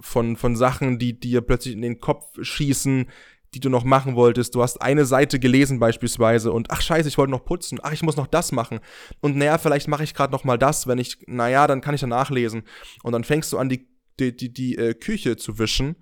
[0.00, 3.08] von von Sachen, die dir plötzlich in den Kopf schießen,
[3.54, 4.54] die du noch machen wolltest.
[4.54, 7.78] Du hast eine Seite gelesen beispielsweise und ach scheiße, ich wollte noch putzen.
[7.82, 8.80] Ach, ich muss noch das machen.
[9.20, 12.00] Und naja, vielleicht mache ich gerade noch mal das, wenn ich, naja, dann kann ich
[12.00, 12.62] dann nachlesen.
[13.02, 13.88] Und dann fängst du an, die,
[14.20, 15.96] die, die, die äh, Küche zu wischen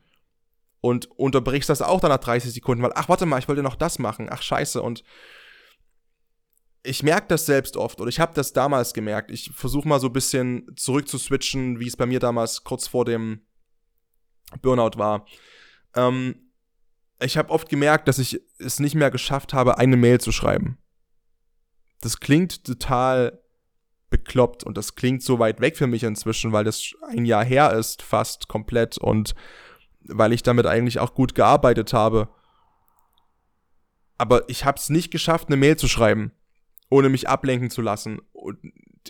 [0.80, 3.76] und unterbrichst das auch dann nach 30 Sekunden, weil, ach, warte mal, ich wollte noch
[3.76, 4.28] das machen.
[4.30, 4.82] Ach scheiße.
[4.82, 5.04] Und
[6.86, 9.30] ich merke das selbst oft oder ich habe das damals gemerkt.
[9.30, 12.86] Ich versuche mal so ein bisschen zurück zu switchen, wie es bei mir damals kurz
[12.86, 13.40] vor dem
[14.62, 15.26] Burnout war.
[15.94, 16.52] Ähm,
[17.20, 20.78] ich habe oft gemerkt, dass ich es nicht mehr geschafft habe, eine Mail zu schreiben.
[22.00, 23.42] Das klingt total
[24.10, 27.72] bekloppt und das klingt so weit weg für mich inzwischen, weil das ein Jahr her
[27.72, 29.34] ist, fast komplett und
[30.02, 32.28] weil ich damit eigentlich auch gut gearbeitet habe.
[34.18, 36.32] Aber ich habe es nicht geschafft, eine Mail zu schreiben,
[36.88, 38.20] ohne mich ablenken zu lassen,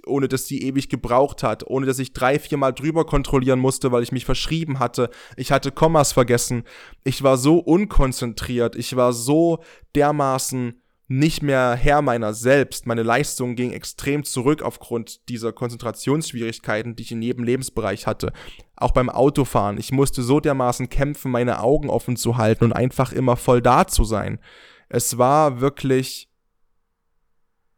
[0.07, 4.03] ohne dass die ewig gebraucht hat, ohne dass ich drei, viermal drüber kontrollieren musste, weil
[4.03, 5.11] ich mich verschrieben hatte.
[5.37, 6.65] Ich hatte Kommas vergessen.
[7.05, 8.77] Ich war so unkonzentriert.
[8.77, 9.63] Ich war so
[9.95, 12.87] dermaßen nicht mehr Herr meiner selbst.
[12.87, 18.33] Meine Leistung ging extrem zurück aufgrund dieser Konzentrationsschwierigkeiten, die ich in jedem Lebensbereich hatte.
[18.75, 19.79] Auch beim Autofahren.
[19.79, 23.87] Ich musste so dermaßen kämpfen, meine Augen offen zu halten und einfach immer voll da
[23.87, 24.41] zu sein.
[24.89, 26.29] Es war wirklich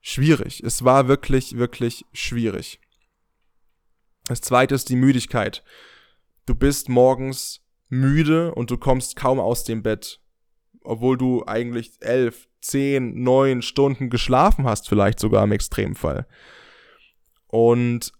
[0.09, 0.62] schwierig.
[0.64, 2.81] Es war wirklich, wirklich schwierig.
[4.25, 5.62] Das zweite ist die Müdigkeit.
[6.47, 10.21] Du bist morgens müde und du kommst kaum aus dem Bett.
[10.83, 16.27] Obwohl du eigentlich elf, zehn, neun Stunden geschlafen hast, vielleicht sogar im Extremfall.
[17.47, 18.12] Und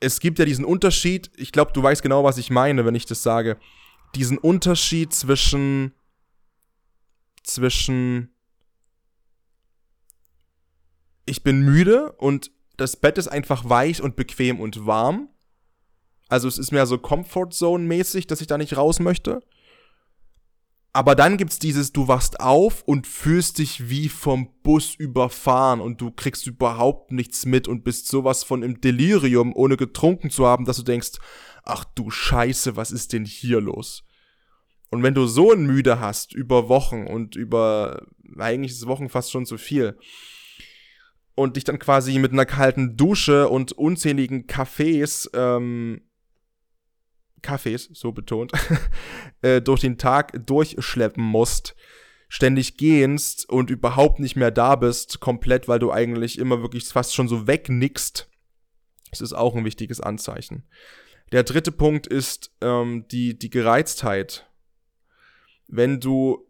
[0.00, 3.06] es gibt ja diesen Unterschied, ich glaube, du weißt genau, was ich meine, wenn ich
[3.06, 3.58] das sage.
[4.14, 5.94] Diesen Unterschied zwischen
[7.42, 8.32] zwischen
[11.26, 15.28] ich bin müde und das Bett ist einfach weich und bequem und warm.
[16.28, 19.40] Also es ist mehr so Comfort Zone mäßig, dass ich da nicht raus möchte.
[20.94, 26.00] Aber dann gibt's dieses, du wachst auf und fühlst dich wie vom Bus überfahren und
[26.02, 30.66] du kriegst überhaupt nichts mit und bist sowas von im Delirium, ohne getrunken zu haben,
[30.66, 31.12] dass du denkst,
[31.62, 34.04] ach du Scheiße, was ist denn hier los?
[34.90, 38.06] Und wenn du so ein Müde hast über Wochen und über,
[38.36, 39.96] eigentlich ist Wochen fast schon zu viel,
[41.34, 46.02] und dich dann quasi mit einer kalten Dusche und unzähligen Kaffees, ähm,
[47.40, 48.52] Kaffees, so betont,
[49.42, 51.74] äh, durch den Tag durchschleppen musst,
[52.28, 57.14] ständig gehst und überhaupt nicht mehr da bist, komplett, weil du eigentlich immer wirklich fast
[57.14, 58.28] schon so wegnickst,
[59.10, 60.64] das ist auch ein wichtiges Anzeichen.
[61.32, 64.48] Der dritte Punkt ist ähm, die, die Gereiztheit.
[65.66, 66.46] Wenn du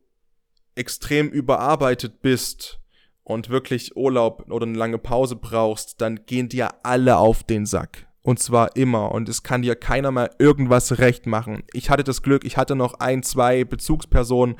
[0.75, 2.82] extrem überarbeitet bist,
[3.25, 8.07] und wirklich Urlaub oder eine lange Pause brauchst, dann gehen dir alle auf den Sack.
[8.23, 9.13] Und zwar immer.
[9.13, 11.65] Und es kann dir keiner mehr irgendwas recht machen.
[11.73, 14.57] Ich hatte das Glück, ich hatte noch ein, zwei Bezugspersonen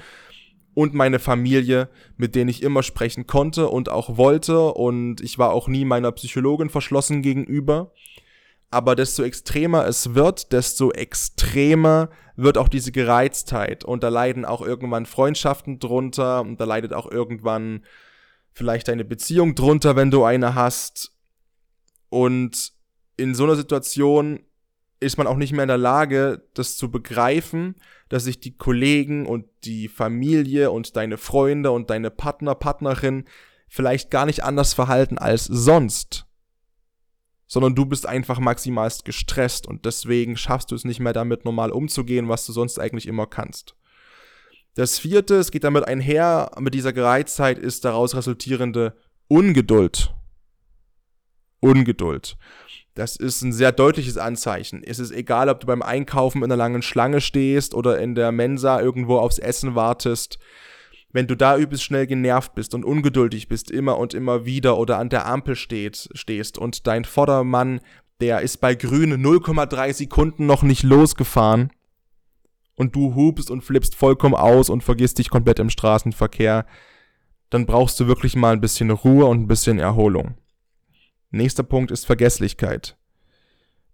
[0.75, 4.73] und meine Familie, mit denen ich immer sprechen konnte und auch wollte.
[4.73, 7.93] Und ich war auch nie meiner Psychologin verschlossen gegenüber.
[8.71, 13.85] Aber desto extremer es wird, desto extremer wird auch diese Gereiztheit.
[13.85, 16.41] Und da leiden auch irgendwann Freundschaften drunter.
[16.41, 17.83] Und da leidet auch irgendwann
[18.53, 21.13] vielleicht deine Beziehung drunter, wenn du eine hast.
[22.09, 22.73] Und
[23.17, 24.41] in so einer Situation
[25.01, 27.75] ist man auch nicht mehr in der Lage, das zu begreifen,
[28.09, 33.25] dass sich die Kollegen und die Familie und deine Freunde und deine Partner, Partnerin
[33.69, 36.27] vielleicht gar nicht anders verhalten als sonst.
[37.47, 41.71] Sondern du bist einfach maximalst gestresst und deswegen schaffst du es nicht mehr damit normal
[41.71, 43.75] umzugehen, was du sonst eigentlich immer kannst.
[44.75, 48.97] Das vierte, es geht damit einher, mit dieser Gereiztheit ist daraus resultierende
[49.29, 50.15] Ungeduld.
[51.61, 52.37] Ungeduld.
[52.95, 54.83] Das ist ein sehr deutliches Anzeichen.
[54.83, 58.33] Es ist egal, ob du beim Einkaufen in einer langen Schlange stehst oder in der
[58.33, 60.39] Mensa irgendwo aufs Essen wartest.
[61.11, 64.99] Wenn du da übelst schnell genervt bist und ungeduldig bist, immer und immer wieder oder
[64.99, 67.81] an der Ampel steht, stehst und dein Vordermann,
[68.21, 71.71] der ist bei grün 0,3 Sekunden noch nicht losgefahren,
[72.77, 76.67] und du hupst und flippst vollkommen aus und vergisst dich komplett im Straßenverkehr,
[77.51, 80.35] dann brauchst du wirklich mal ein bisschen Ruhe und ein bisschen Erholung.
[81.31, 82.97] Nächster Punkt ist Vergesslichkeit.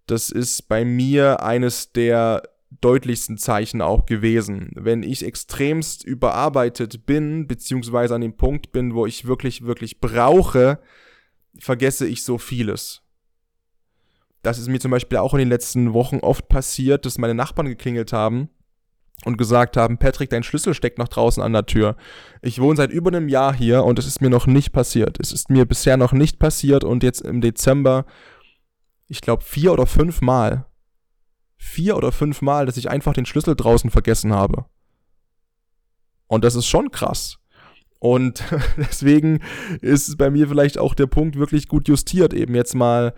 [0.07, 2.43] Das ist bei mir eines der
[2.81, 4.71] deutlichsten Zeichen auch gewesen.
[4.75, 10.79] Wenn ich extremst überarbeitet bin, beziehungsweise an dem Punkt bin, wo ich wirklich, wirklich brauche,
[11.57, 13.01] vergesse ich so vieles.
[14.41, 17.67] Das ist mir zum Beispiel auch in den letzten Wochen oft passiert, dass meine Nachbarn
[17.67, 18.49] geklingelt haben
[19.25, 21.95] und gesagt haben, Patrick, dein Schlüssel steckt noch draußen an der Tür.
[22.41, 25.17] Ich wohne seit über einem Jahr hier und es ist mir noch nicht passiert.
[25.19, 28.05] Es ist mir bisher noch nicht passiert und jetzt im Dezember,
[29.07, 30.65] ich glaube, vier oder fünf Mal.
[31.57, 34.65] Vier oder fünf Mal, dass ich einfach den Schlüssel draußen vergessen habe.
[36.27, 37.39] Und das ist schon krass.
[37.99, 38.43] Und
[38.77, 39.41] deswegen
[39.81, 43.13] ist bei mir vielleicht auch der Punkt wirklich gut justiert, eben jetzt mal,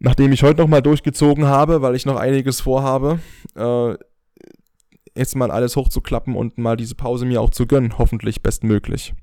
[0.00, 3.20] nachdem ich heute nochmal durchgezogen habe, weil ich noch einiges vorhabe,
[3.54, 3.94] äh,
[5.14, 9.14] jetzt mal alles hochzuklappen und mal diese Pause mir auch zu gönnen, hoffentlich bestmöglich.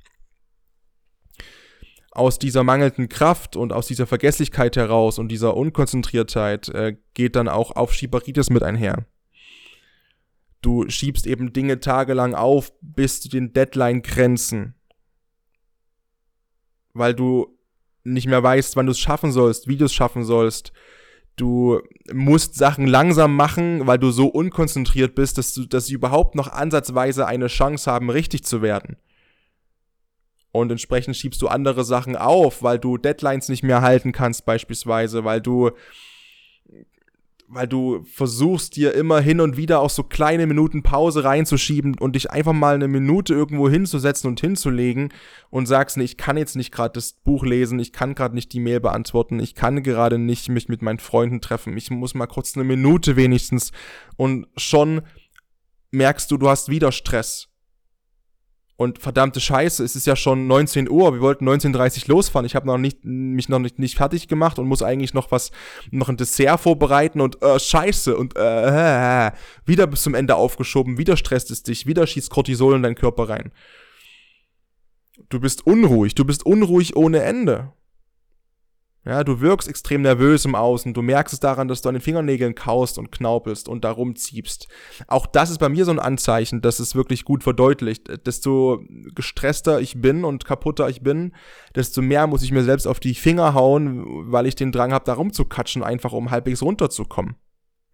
[2.11, 7.47] Aus dieser mangelnden Kraft und aus dieser Vergesslichkeit heraus und dieser Unkonzentriertheit äh, geht dann
[7.47, 9.05] auch Aufschieberitis mit einher.
[10.61, 14.75] Du schiebst eben Dinge tagelang auf bis zu den Deadline-Grenzen.
[16.93, 17.57] Weil du
[18.03, 20.73] nicht mehr weißt, wann du es schaffen sollst, wie du es schaffen sollst,
[21.41, 21.81] Du
[22.13, 26.47] musst Sachen langsam machen, weil du so unkonzentriert bist, dass, du, dass sie überhaupt noch
[26.47, 28.97] ansatzweise eine Chance haben, richtig zu werden.
[30.51, 35.23] Und entsprechend schiebst du andere Sachen auf, weil du Deadlines nicht mehr halten kannst, beispielsweise,
[35.23, 35.71] weil du
[37.53, 42.15] weil du versuchst dir immer hin und wieder auch so kleine Minuten Pause reinzuschieben und
[42.15, 45.09] dich einfach mal eine Minute irgendwo hinzusetzen und hinzulegen
[45.49, 48.53] und sagst, nee, ich kann jetzt nicht gerade das Buch lesen, ich kann gerade nicht
[48.53, 52.25] die Mail beantworten, ich kann gerade nicht mich mit meinen Freunden treffen, ich muss mal
[52.25, 53.73] kurz eine Minute wenigstens
[54.15, 55.01] und schon
[55.91, 57.50] merkst du, du hast wieder Stress
[58.81, 62.47] und verdammte Scheiße, es ist ja schon 19 Uhr, wir wollten 19.30 Uhr losfahren.
[62.47, 65.51] Ich habe noch nicht, mich noch nicht, nicht fertig gemacht und muss eigentlich noch was,
[65.91, 69.31] noch ein Dessert vorbereiten und äh, Scheiße und äh, äh,
[69.65, 73.29] wieder bis zum Ende aufgeschoben, wieder stresst es dich, wieder schießt Cortisol in deinen Körper
[73.29, 73.51] rein.
[75.29, 77.73] Du bist unruhig, du bist unruhig ohne Ende.
[79.03, 80.93] Ja, du wirkst extrem nervös im Außen.
[80.93, 84.67] Du merkst es daran, dass du an den Fingernägeln kaust und knaupelst und darum ziehst.
[85.07, 88.27] Auch das ist bei mir so ein Anzeichen, dass es wirklich gut verdeutlicht.
[88.27, 88.83] Desto
[89.15, 91.33] gestresster ich bin und kaputter ich bin,
[91.75, 95.05] desto mehr muss ich mir selbst auf die Finger hauen, weil ich den Drang habe,
[95.05, 97.35] da rumzukatschen, einfach um halbwegs runterzukommen.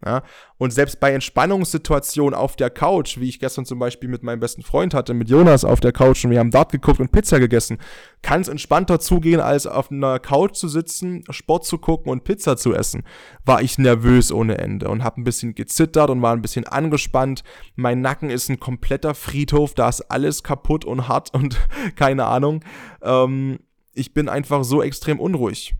[0.04, 0.22] Ja,
[0.58, 4.62] und selbst bei Entspannungssituationen auf der Couch, wie ich gestern zum Beispiel mit meinem besten
[4.62, 7.78] Freund hatte, mit Jonas auf der Couch und wir haben Dart geguckt und Pizza gegessen,
[8.22, 12.56] kann es entspannter zugehen, als auf einer Couch zu sitzen, Sport zu gucken und Pizza
[12.56, 13.02] zu essen.
[13.44, 17.42] War ich nervös ohne Ende und habe ein bisschen gezittert und war ein bisschen angespannt.
[17.74, 21.58] Mein Nacken ist ein kompletter Friedhof, da ist alles kaputt und hart und
[21.96, 22.64] keine Ahnung.
[23.02, 23.58] Ähm,
[23.94, 25.74] ich bin einfach so extrem unruhig.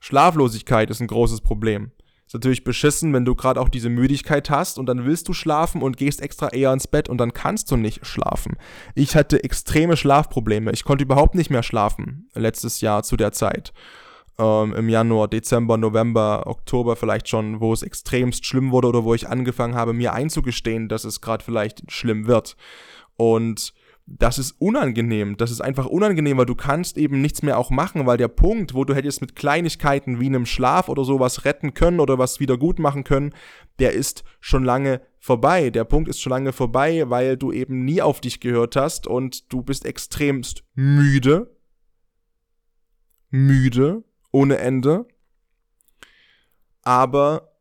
[0.00, 1.92] Schlaflosigkeit ist ein großes Problem.
[2.26, 5.80] Ist natürlich beschissen, wenn du gerade auch diese Müdigkeit hast und dann willst du schlafen
[5.80, 8.56] und gehst extra eher ins Bett und dann kannst du nicht schlafen.
[8.94, 10.70] Ich hatte extreme Schlafprobleme.
[10.72, 13.72] Ich konnte überhaupt nicht mehr schlafen letztes Jahr zu der Zeit.
[14.38, 19.14] Ähm, Im Januar, Dezember, November, Oktober vielleicht schon, wo es extremst schlimm wurde oder wo
[19.14, 22.56] ich angefangen habe, mir einzugestehen, dass es gerade vielleicht schlimm wird.
[23.16, 23.72] Und
[24.10, 25.36] das ist unangenehm.
[25.36, 28.72] Das ist einfach unangenehm, weil du kannst eben nichts mehr auch machen, weil der Punkt,
[28.72, 32.56] wo du hättest mit Kleinigkeiten wie einem Schlaf oder sowas retten können oder was wieder
[32.56, 33.34] gut machen können,
[33.78, 35.68] der ist schon lange vorbei.
[35.68, 39.52] Der Punkt ist schon lange vorbei, weil du eben nie auf dich gehört hast und
[39.52, 41.54] du bist extremst müde.
[43.30, 45.06] Müde, ohne Ende.
[46.82, 47.52] Aber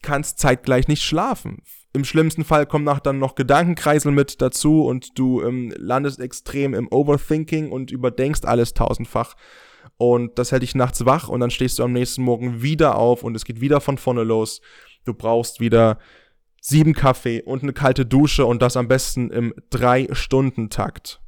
[0.00, 1.62] kannst zeitgleich nicht schlafen
[1.96, 6.74] im schlimmsten Fall kommen nach dann noch Gedankenkreisel mit dazu und du ähm, landest extrem
[6.74, 9.34] im Overthinking und überdenkst alles tausendfach.
[9.96, 13.22] Und das hält dich nachts wach und dann stehst du am nächsten Morgen wieder auf
[13.22, 14.60] und es geht wieder von vorne los.
[15.06, 15.98] Du brauchst wieder
[16.60, 21.22] sieben Kaffee und eine kalte Dusche und das am besten im Drei-Stunden-Takt.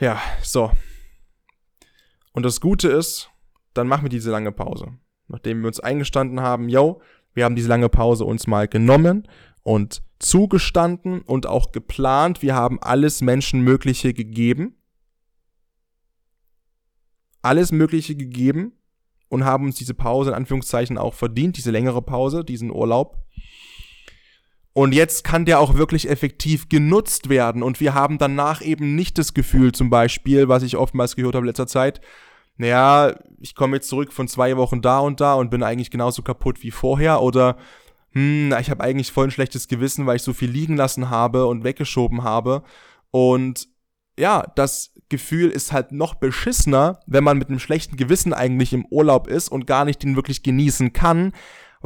[0.00, 0.70] Ja, so.
[2.32, 3.28] Und das Gute ist,
[3.74, 7.00] dann machen wir diese lange Pause nachdem wir uns eingestanden haben, yo,
[7.34, 9.28] wir haben diese lange Pause uns mal genommen
[9.62, 12.42] und zugestanden und auch geplant.
[12.42, 14.76] Wir haben alles Menschenmögliche gegeben.
[17.42, 18.72] Alles Mögliche gegeben
[19.28, 23.18] und haben uns diese Pause in Anführungszeichen auch verdient, diese längere Pause, diesen Urlaub.
[24.72, 27.62] Und jetzt kann der auch wirklich effektiv genutzt werden.
[27.62, 31.44] Und wir haben danach eben nicht das Gefühl, zum Beispiel, was ich oftmals gehört habe
[31.44, 32.00] in letzter Zeit,
[32.56, 36.22] naja, ich komme jetzt zurück von zwei Wochen da und da und bin eigentlich genauso
[36.22, 37.56] kaputt wie vorher oder
[38.12, 41.46] hm, ich habe eigentlich voll ein schlechtes Gewissen, weil ich so viel liegen lassen habe
[41.46, 42.62] und weggeschoben habe.
[43.10, 43.68] Und
[44.18, 48.86] ja, das Gefühl ist halt noch beschissener, wenn man mit einem schlechten Gewissen eigentlich im
[48.86, 51.32] Urlaub ist und gar nicht den wirklich genießen kann,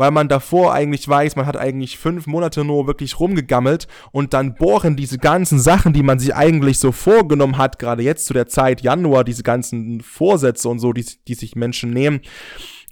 [0.00, 4.54] weil man davor eigentlich weiß, man hat eigentlich fünf Monate nur wirklich rumgegammelt und dann
[4.54, 8.46] bohren diese ganzen Sachen, die man sich eigentlich so vorgenommen hat, gerade jetzt zu der
[8.46, 12.22] Zeit Januar, diese ganzen Vorsätze und so, die, die sich Menschen nehmen,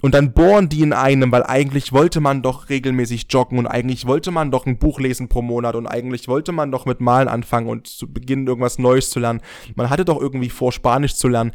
[0.00, 4.06] und dann bohren die in einem, weil eigentlich wollte man doch regelmäßig joggen und eigentlich
[4.06, 7.26] wollte man doch ein Buch lesen pro Monat und eigentlich wollte man doch mit Malen
[7.26, 9.40] anfangen und zu beginnen irgendwas Neues zu lernen.
[9.74, 11.52] Man hatte doch irgendwie vor, Spanisch zu lernen.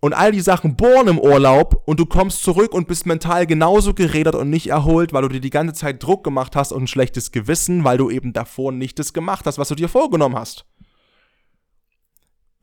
[0.00, 3.92] Und all die Sachen bohren im Urlaub und du kommst zurück und bist mental genauso
[3.92, 6.86] geredet und nicht erholt, weil du dir die ganze Zeit Druck gemacht hast und ein
[6.86, 10.64] schlechtes Gewissen, weil du eben davor nicht das gemacht hast, was du dir vorgenommen hast.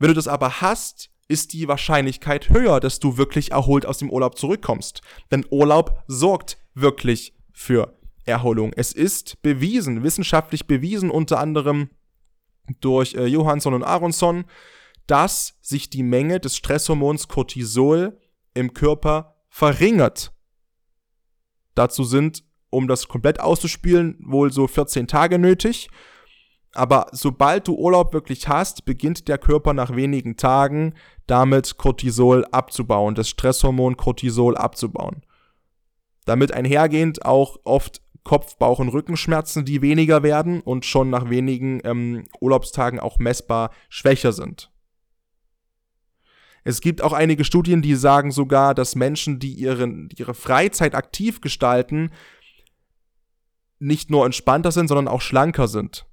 [0.00, 4.10] Wenn du das aber hast, ist die Wahrscheinlichkeit höher, dass du wirklich erholt aus dem
[4.10, 5.02] Urlaub zurückkommst.
[5.30, 8.72] Denn Urlaub sorgt wirklich für Erholung.
[8.74, 11.90] Es ist bewiesen, wissenschaftlich bewiesen, unter anderem
[12.80, 14.44] durch äh, Johansson und Aronson,
[15.08, 18.20] dass sich die Menge des Stresshormons Cortisol
[18.54, 20.32] im Körper verringert.
[21.74, 25.88] Dazu sind, um das komplett auszuspielen, wohl so 14 Tage nötig.
[26.74, 30.94] Aber sobald du Urlaub wirklich hast, beginnt der Körper nach wenigen Tagen
[31.26, 35.22] damit Cortisol abzubauen, das Stresshormon Cortisol abzubauen.
[36.26, 41.80] Damit einhergehend auch oft Kopf-, Bauch- und Rückenschmerzen, die weniger werden und schon nach wenigen
[41.84, 44.70] ähm, Urlaubstagen auch messbar schwächer sind.
[46.68, 51.40] Es gibt auch einige Studien, die sagen sogar, dass Menschen, die ihren, ihre Freizeit aktiv
[51.40, 52.10] gestalten,
[53.78, 56.04] nicht nur entspannter sind, sondern auch schlanker sind.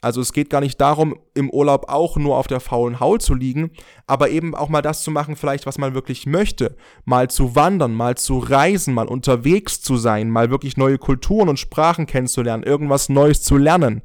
[0.00, 3.34] Also es geht gar nicht darum, im Urlaub auch nur auf der faulen Haut zu
[3.34, 3.70] liegen,
[4.08, 6.76] aber eben auch mal das zu machen, vielleicht was man wirklich möchte.
[7.04, 11.60] Mal zu wandern, mal zu reisen, mal unterwegs zu sein, mal wirklich neue Kulturen und
[11.60, 14.02] Sprachen kennenzulernen, irgendwas Neues zu lernen.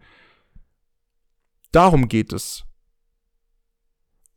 [1.72, 2.64] Darum geht es.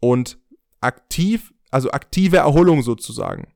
[0.00, 0.41] Und
[0.82, 3.52] aktiv, also aktive Erholung sozusagen.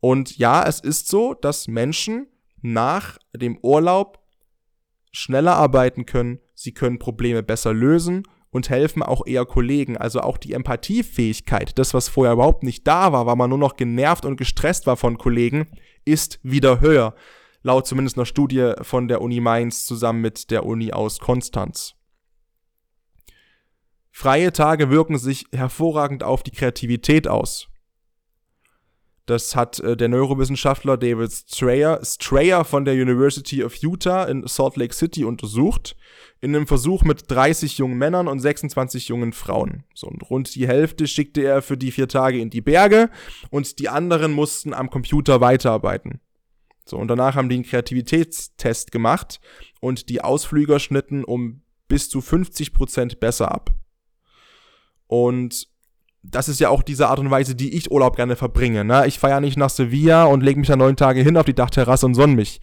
[0.00, 2.26] Und ja, es ist so, dass Menschen
[2.60, 4.20] nach dem Urlaub
[5.12, 9.96] schneller arbeiten können, sie können Probleme besser lösen und helfen auch eher Kollegen.
[9.96, 13.76] Also auch die Empathiefähigkeit, das, was vorher überhaupt nicht da war, weil man nur noch
[13.76, 15.68] genervt und gestresst war von Kollegen,
[16.04, 17.14] ist wieder höher.
[17.62, 21.94] Laut zumindest einer Studie von der Uni Mainz zusammen mit der Uni aus Konstanz.
[24.16, 27.66] Freie Tage wirken sich hervorragend auf die Kreativität aus.
[29.26, 34.76] Das hat äh, der Neurowissenschaftler David Strayer, Strayer von der University of Utah in Salt
[34.76, 35.96] Lake City untersucht,
[36.40, 39.82] in einem Versuch mit 30 jungen Männern und 26 jungen Frauen.
[39.94, 43.10] So, und rund die Hälfte schickte er für die vier Tage in die Berge
[43.50, 46.20] und die anderen mussten am Computer weiterarbeiten.
[46.86, 49.40] So, und danach haben die einen Kreativitätstest gemacht
[49.80, 53.74] und die Ausflüger schnitten um bis zu 50 Prozent besser ab.
[55.06, 55.68] Und
[56.22, 58.84] das ist ja auch diese Art und Weise, die ich Urlaub gerne verbringe.
[58.84, 59.06] Ne?
[59.06, 61.54] Ich fahre ja nicht nach Sevilla und lege mich da neun Tage hin auf die
[61.54, 62.60] Dachterrasse und sonne mich.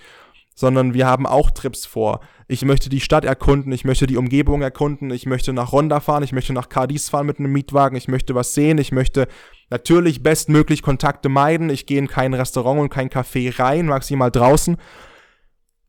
[0.55, 2.19] Sondern wir haben auch Trips vor.
[2.47, 6.23] Ich möchte die Stadt erkunden, ich möchte die Umgebung erkunden, ich möchte nach Ronda fahren,
[6.23, 9.27] ich möchte nach Cadiz fahren mit einem Mietwagen, ich möchte was sehen, ich möchte
[9.69, 14.75] natürlich bestmöglich Kontakte meiden, ich gehe in kein Restaurant und kein Café rein, maximal draußen.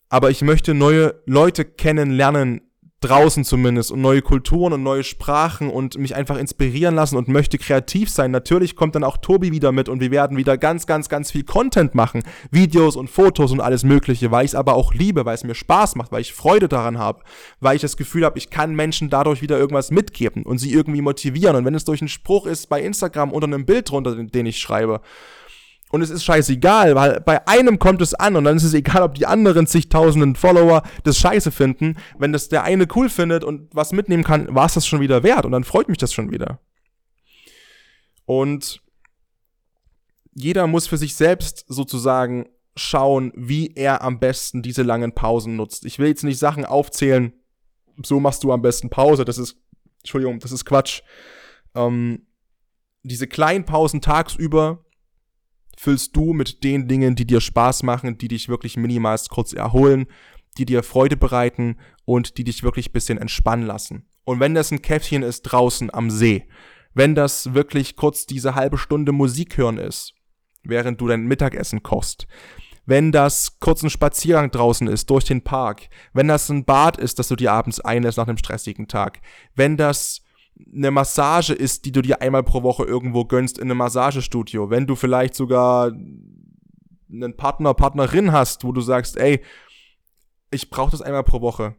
[0.08, 2.71] Aber ich möchte neue Leute kennenlernen,
[3.02, 7.58] draußen zumindest und neue Kulturen und neue Sprachen und mich einfach inspirieren lassen und möchte
[7.58, 8.30] kreativ sein.
[8.30, 11.44] Natürlich kommt dann auch Tobi wieder mit und wir werden wieder ganz, ganz, ganz viel
[11.44, 12.22] Content machen.
[12.50, 15.54] Videos und Fotos und alles Mögliche, weil ich es aber auch liebe, weil es mir
[15.54, 17.22] Spaß macht, weil ich Freude daran habe,
[17.60, 21.02] weil ich das Gefühl habe, ich kann Menschen dadurch wieder irgendwas mitgeben und sie irgendwie
[21.02, 21.56] motivieren.
[21.56, 24.58] Und wenn es durch einen Spruch ist bei Instagram unter einem Bild drunter, den ich
[24.58, 25.00] schreibe,
[25.92, 29.02] und es ist scheißegal, weil bei einem kommt es an und dann ist es egal,
[29.02, 31.98] ob die anderen zigtausenden Follower das scheiße finden.
[32.18, 35.22] Wenn das der eine cool findet und was mitnehmen kann, war es das schon wieder
[35.22, 36.60] wert und dann freut mich das schon wieder.
[38.24, 38.80] Und
[40.34, 45.84] jeder muss für sich selbst sozusagen schauen, wie er am besten diese langen Pausen nutzt.
[45.84, 47.34] Ich will jetzt nicht Sachen aufzählen,
[48.02, 49.58] so machst du am besten Pause, das ist,
[49.98, 51.02] Entschuldigung, das ist Quatsch.
[51.74, 52.26] Ähm,
[53.02, 54.86] diese kleinen Pausen tagsüber,
[55.82, 60.06] füllst du mit den Dingen, die dir Spaß machen, die dich wirklich minimalst kurz erholen,
[60.56, 64.06] die dir Freude bereiten und die dich wirklich bisschen entspannen lassen.
[64.22, 66.46] Und wenn das ein Käffchen ist draußen am See,
[66.94, 70.14] wenn das wirklich kurz diese halbe Stunde Musik hören ist,
[70.62, 72.28] während du dein Mittagessen kochst,
[72.86, 77.18] wenn das kurz ein Spaziergang draußen ist durch den Park, wenn das ein Bad ist,
[77.18, 79.20] das du dir abends einlässt nach einem stressigen Tag,
[79.56, 80.22] wenn das
[80.74, 84.86] eine Massage ist, die du dir einmal pro Woche irgendwo gönnst in einem Massagestudio, wenn
[84.86, 85.92] du vielleicht sogar
[87.12, 89.42] einen Partner, Partnerin hast, wo du sagst, ey,
[90.50, 91.76] ich brauche das einmal pro Woche.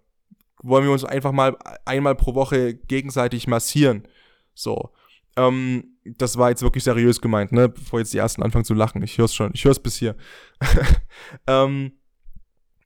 [0.61, 4.07] wollen wir uns einfach mal einmal pro Woche gegenseitig massieren.
[4.53, 4.91] So.
[5.35, 7.69] Ähm, das war jetzt wirklich seriös gemeint, ne?
[7.69, 9.01] Bevor jetzt die ersten anfangen zu lachen.
[9.03, 10.15] Ich hör's schon, ich hör's bis hier.
[11.47, 11.93] ähm,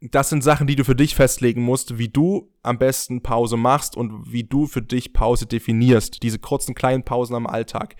[0.01, 3.97] das sind Sachen, die du für dich festlegen musst, wie du am besten Pause machst
[3.97, 6.21] und wie du für dich Pause definierst.
[6.21, 7.95] Diese kurzen kleinen Pausen am Alltag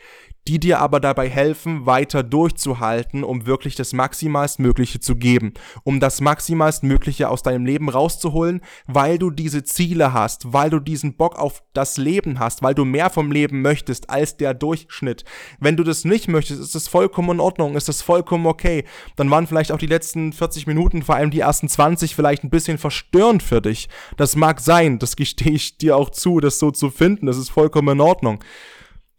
[0.47, 6.21] die dir aber dabei helfen, weiter durchzuhalten, um wirklich das Maximalstmögliche zu geben, um das
[6.21, 11.63] Maximalstmögliche aus deinem Leben rauszuholen, weil du diese Ziele hast, weil du diesen Bock auf
[11.73, 15.25] das Leben hast, weil du mehr vom Leben möchtest als der Durchschnitt.
[15.59, 18.85] Wenn du das nicht möchtest, ist das vollkommen in Ordnung, ist das vollkommen okay.
[19.17, 22.49] Dann waren vielleicht auch die letzten 40 Minuten, vor allem die ersten 20, vielleicht ein
[22.49, 23.89] bisschen verstörend für dich.
[24.15, 27.49] Das mag sein, das gestehe ich dir auch zu, das so zu finden, das ist
[27.49, 28.39] vollkommen in Ordnung.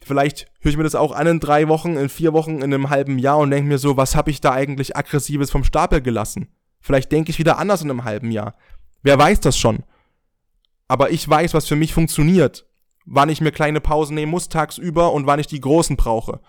[0.09, 2.88] Vielleicht höre ich mir das auch an in drei Wochen, in vier Wochen, in einem
[2.88, 6.48] halben Jahr und denke mir so, was habe ich da eigentlich aggressives vom Stapel gelassen?
[6.80, 8.54] Vielleicht denke ich wieder anders in einem halben Jahr.
[9.02, 9.84] Wer weiß das schon?
[10.88, 12.66] Aber ich weiß, was für mich funktioniert.
[13.04, 16.40] Wann ich mir kleine Pausen nehmen muss tagsüber und wann ich die großen brauche.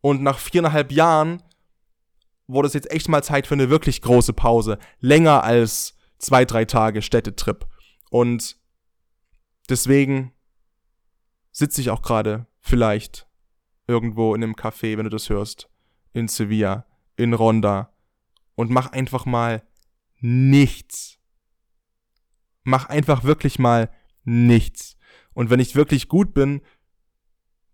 [0.00, 1.42] Und nach viereinhalb Jahren
[2.46, 4.78] wurde es jetzt echt mal Zeit für eine wirklich große Pause.
[5.00, 7.66] Länger als zwei, drei Tage Städtetrip.
[8.10, 8.56] Und
[9.68, 10.32] deswegen
[11.50, 13.26] sitze ich auch gerade vielleicht
[13.86, 15.68] irgendwo in einem Café, wenn du das hörst,
[16.12, 17.92] in Sevilla, in Ronda
[18.54, 19.62] und mach einfach mal
[20.20, 21.18] nichts.
[22.64, 23.90] Mach einfach wirklich mal
[24.24, 24.96] nichts.
[25.32, 26.60] Und wenn ich wirklich gut bin,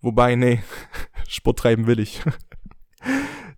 [0.00, 0.62] wobei, nee,
[1.28, 2.22] Sport treiben will ich.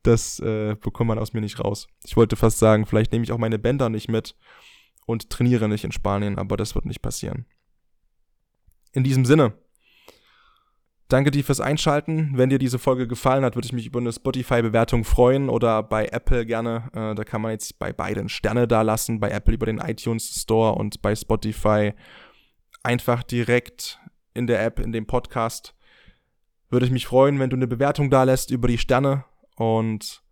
[0.03, 1.89] Das äh, bekommt man aus mir nicht raus.
[2.05, 4.37] Ich wollte fast sagen, vielleicht nehme ich auch meine Bänder nicht mit
[5.05, 7.45] und trainiere nicht in Spanien, aber das wird nicht passieren.
[8.93, 9.59] In diesem Sinne,
[11.09, 12.33] Danke dir fürs Einschalten.
[12.35, 16.07] Wenn dir diese Folge gefallen hat, würde ich mich über eine Spotify-Bewertung freuen oder bei
[16.07, 16.91] Apple gerne.
[16.95, 19.21] Äh, da kann man jetzt bei beiden Sterne da lassen.
[19.21, 21.93] Bei Apple über den iTunes Store und bei Spotify
[22.83, 24.01] einfach direkt
[24.35, 25.77] in der App, in dem Podcast.
[26.71, 29.25] Würde ich mich freuen, wenn du eine Bewertung da lässt über die Sterne.
[29.55, 30.25] Und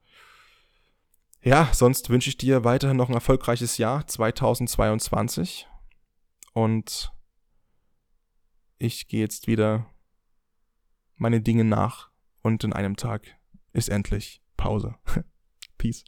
[1.41, 5.69] ja, sonst wünsche ich dir weiterhin noch ein erfolgreiches Jahr 2022.
[6.53, 7.13] Und
[8.79, 9.94] ich gehe jetzt wieder
[11.17, 12.11] meine Dinge nach
[12.43, 13.23] und in einem Tag
[13.73, 14.97] ist endlich Pause.
[15.79, 16.03] Peace.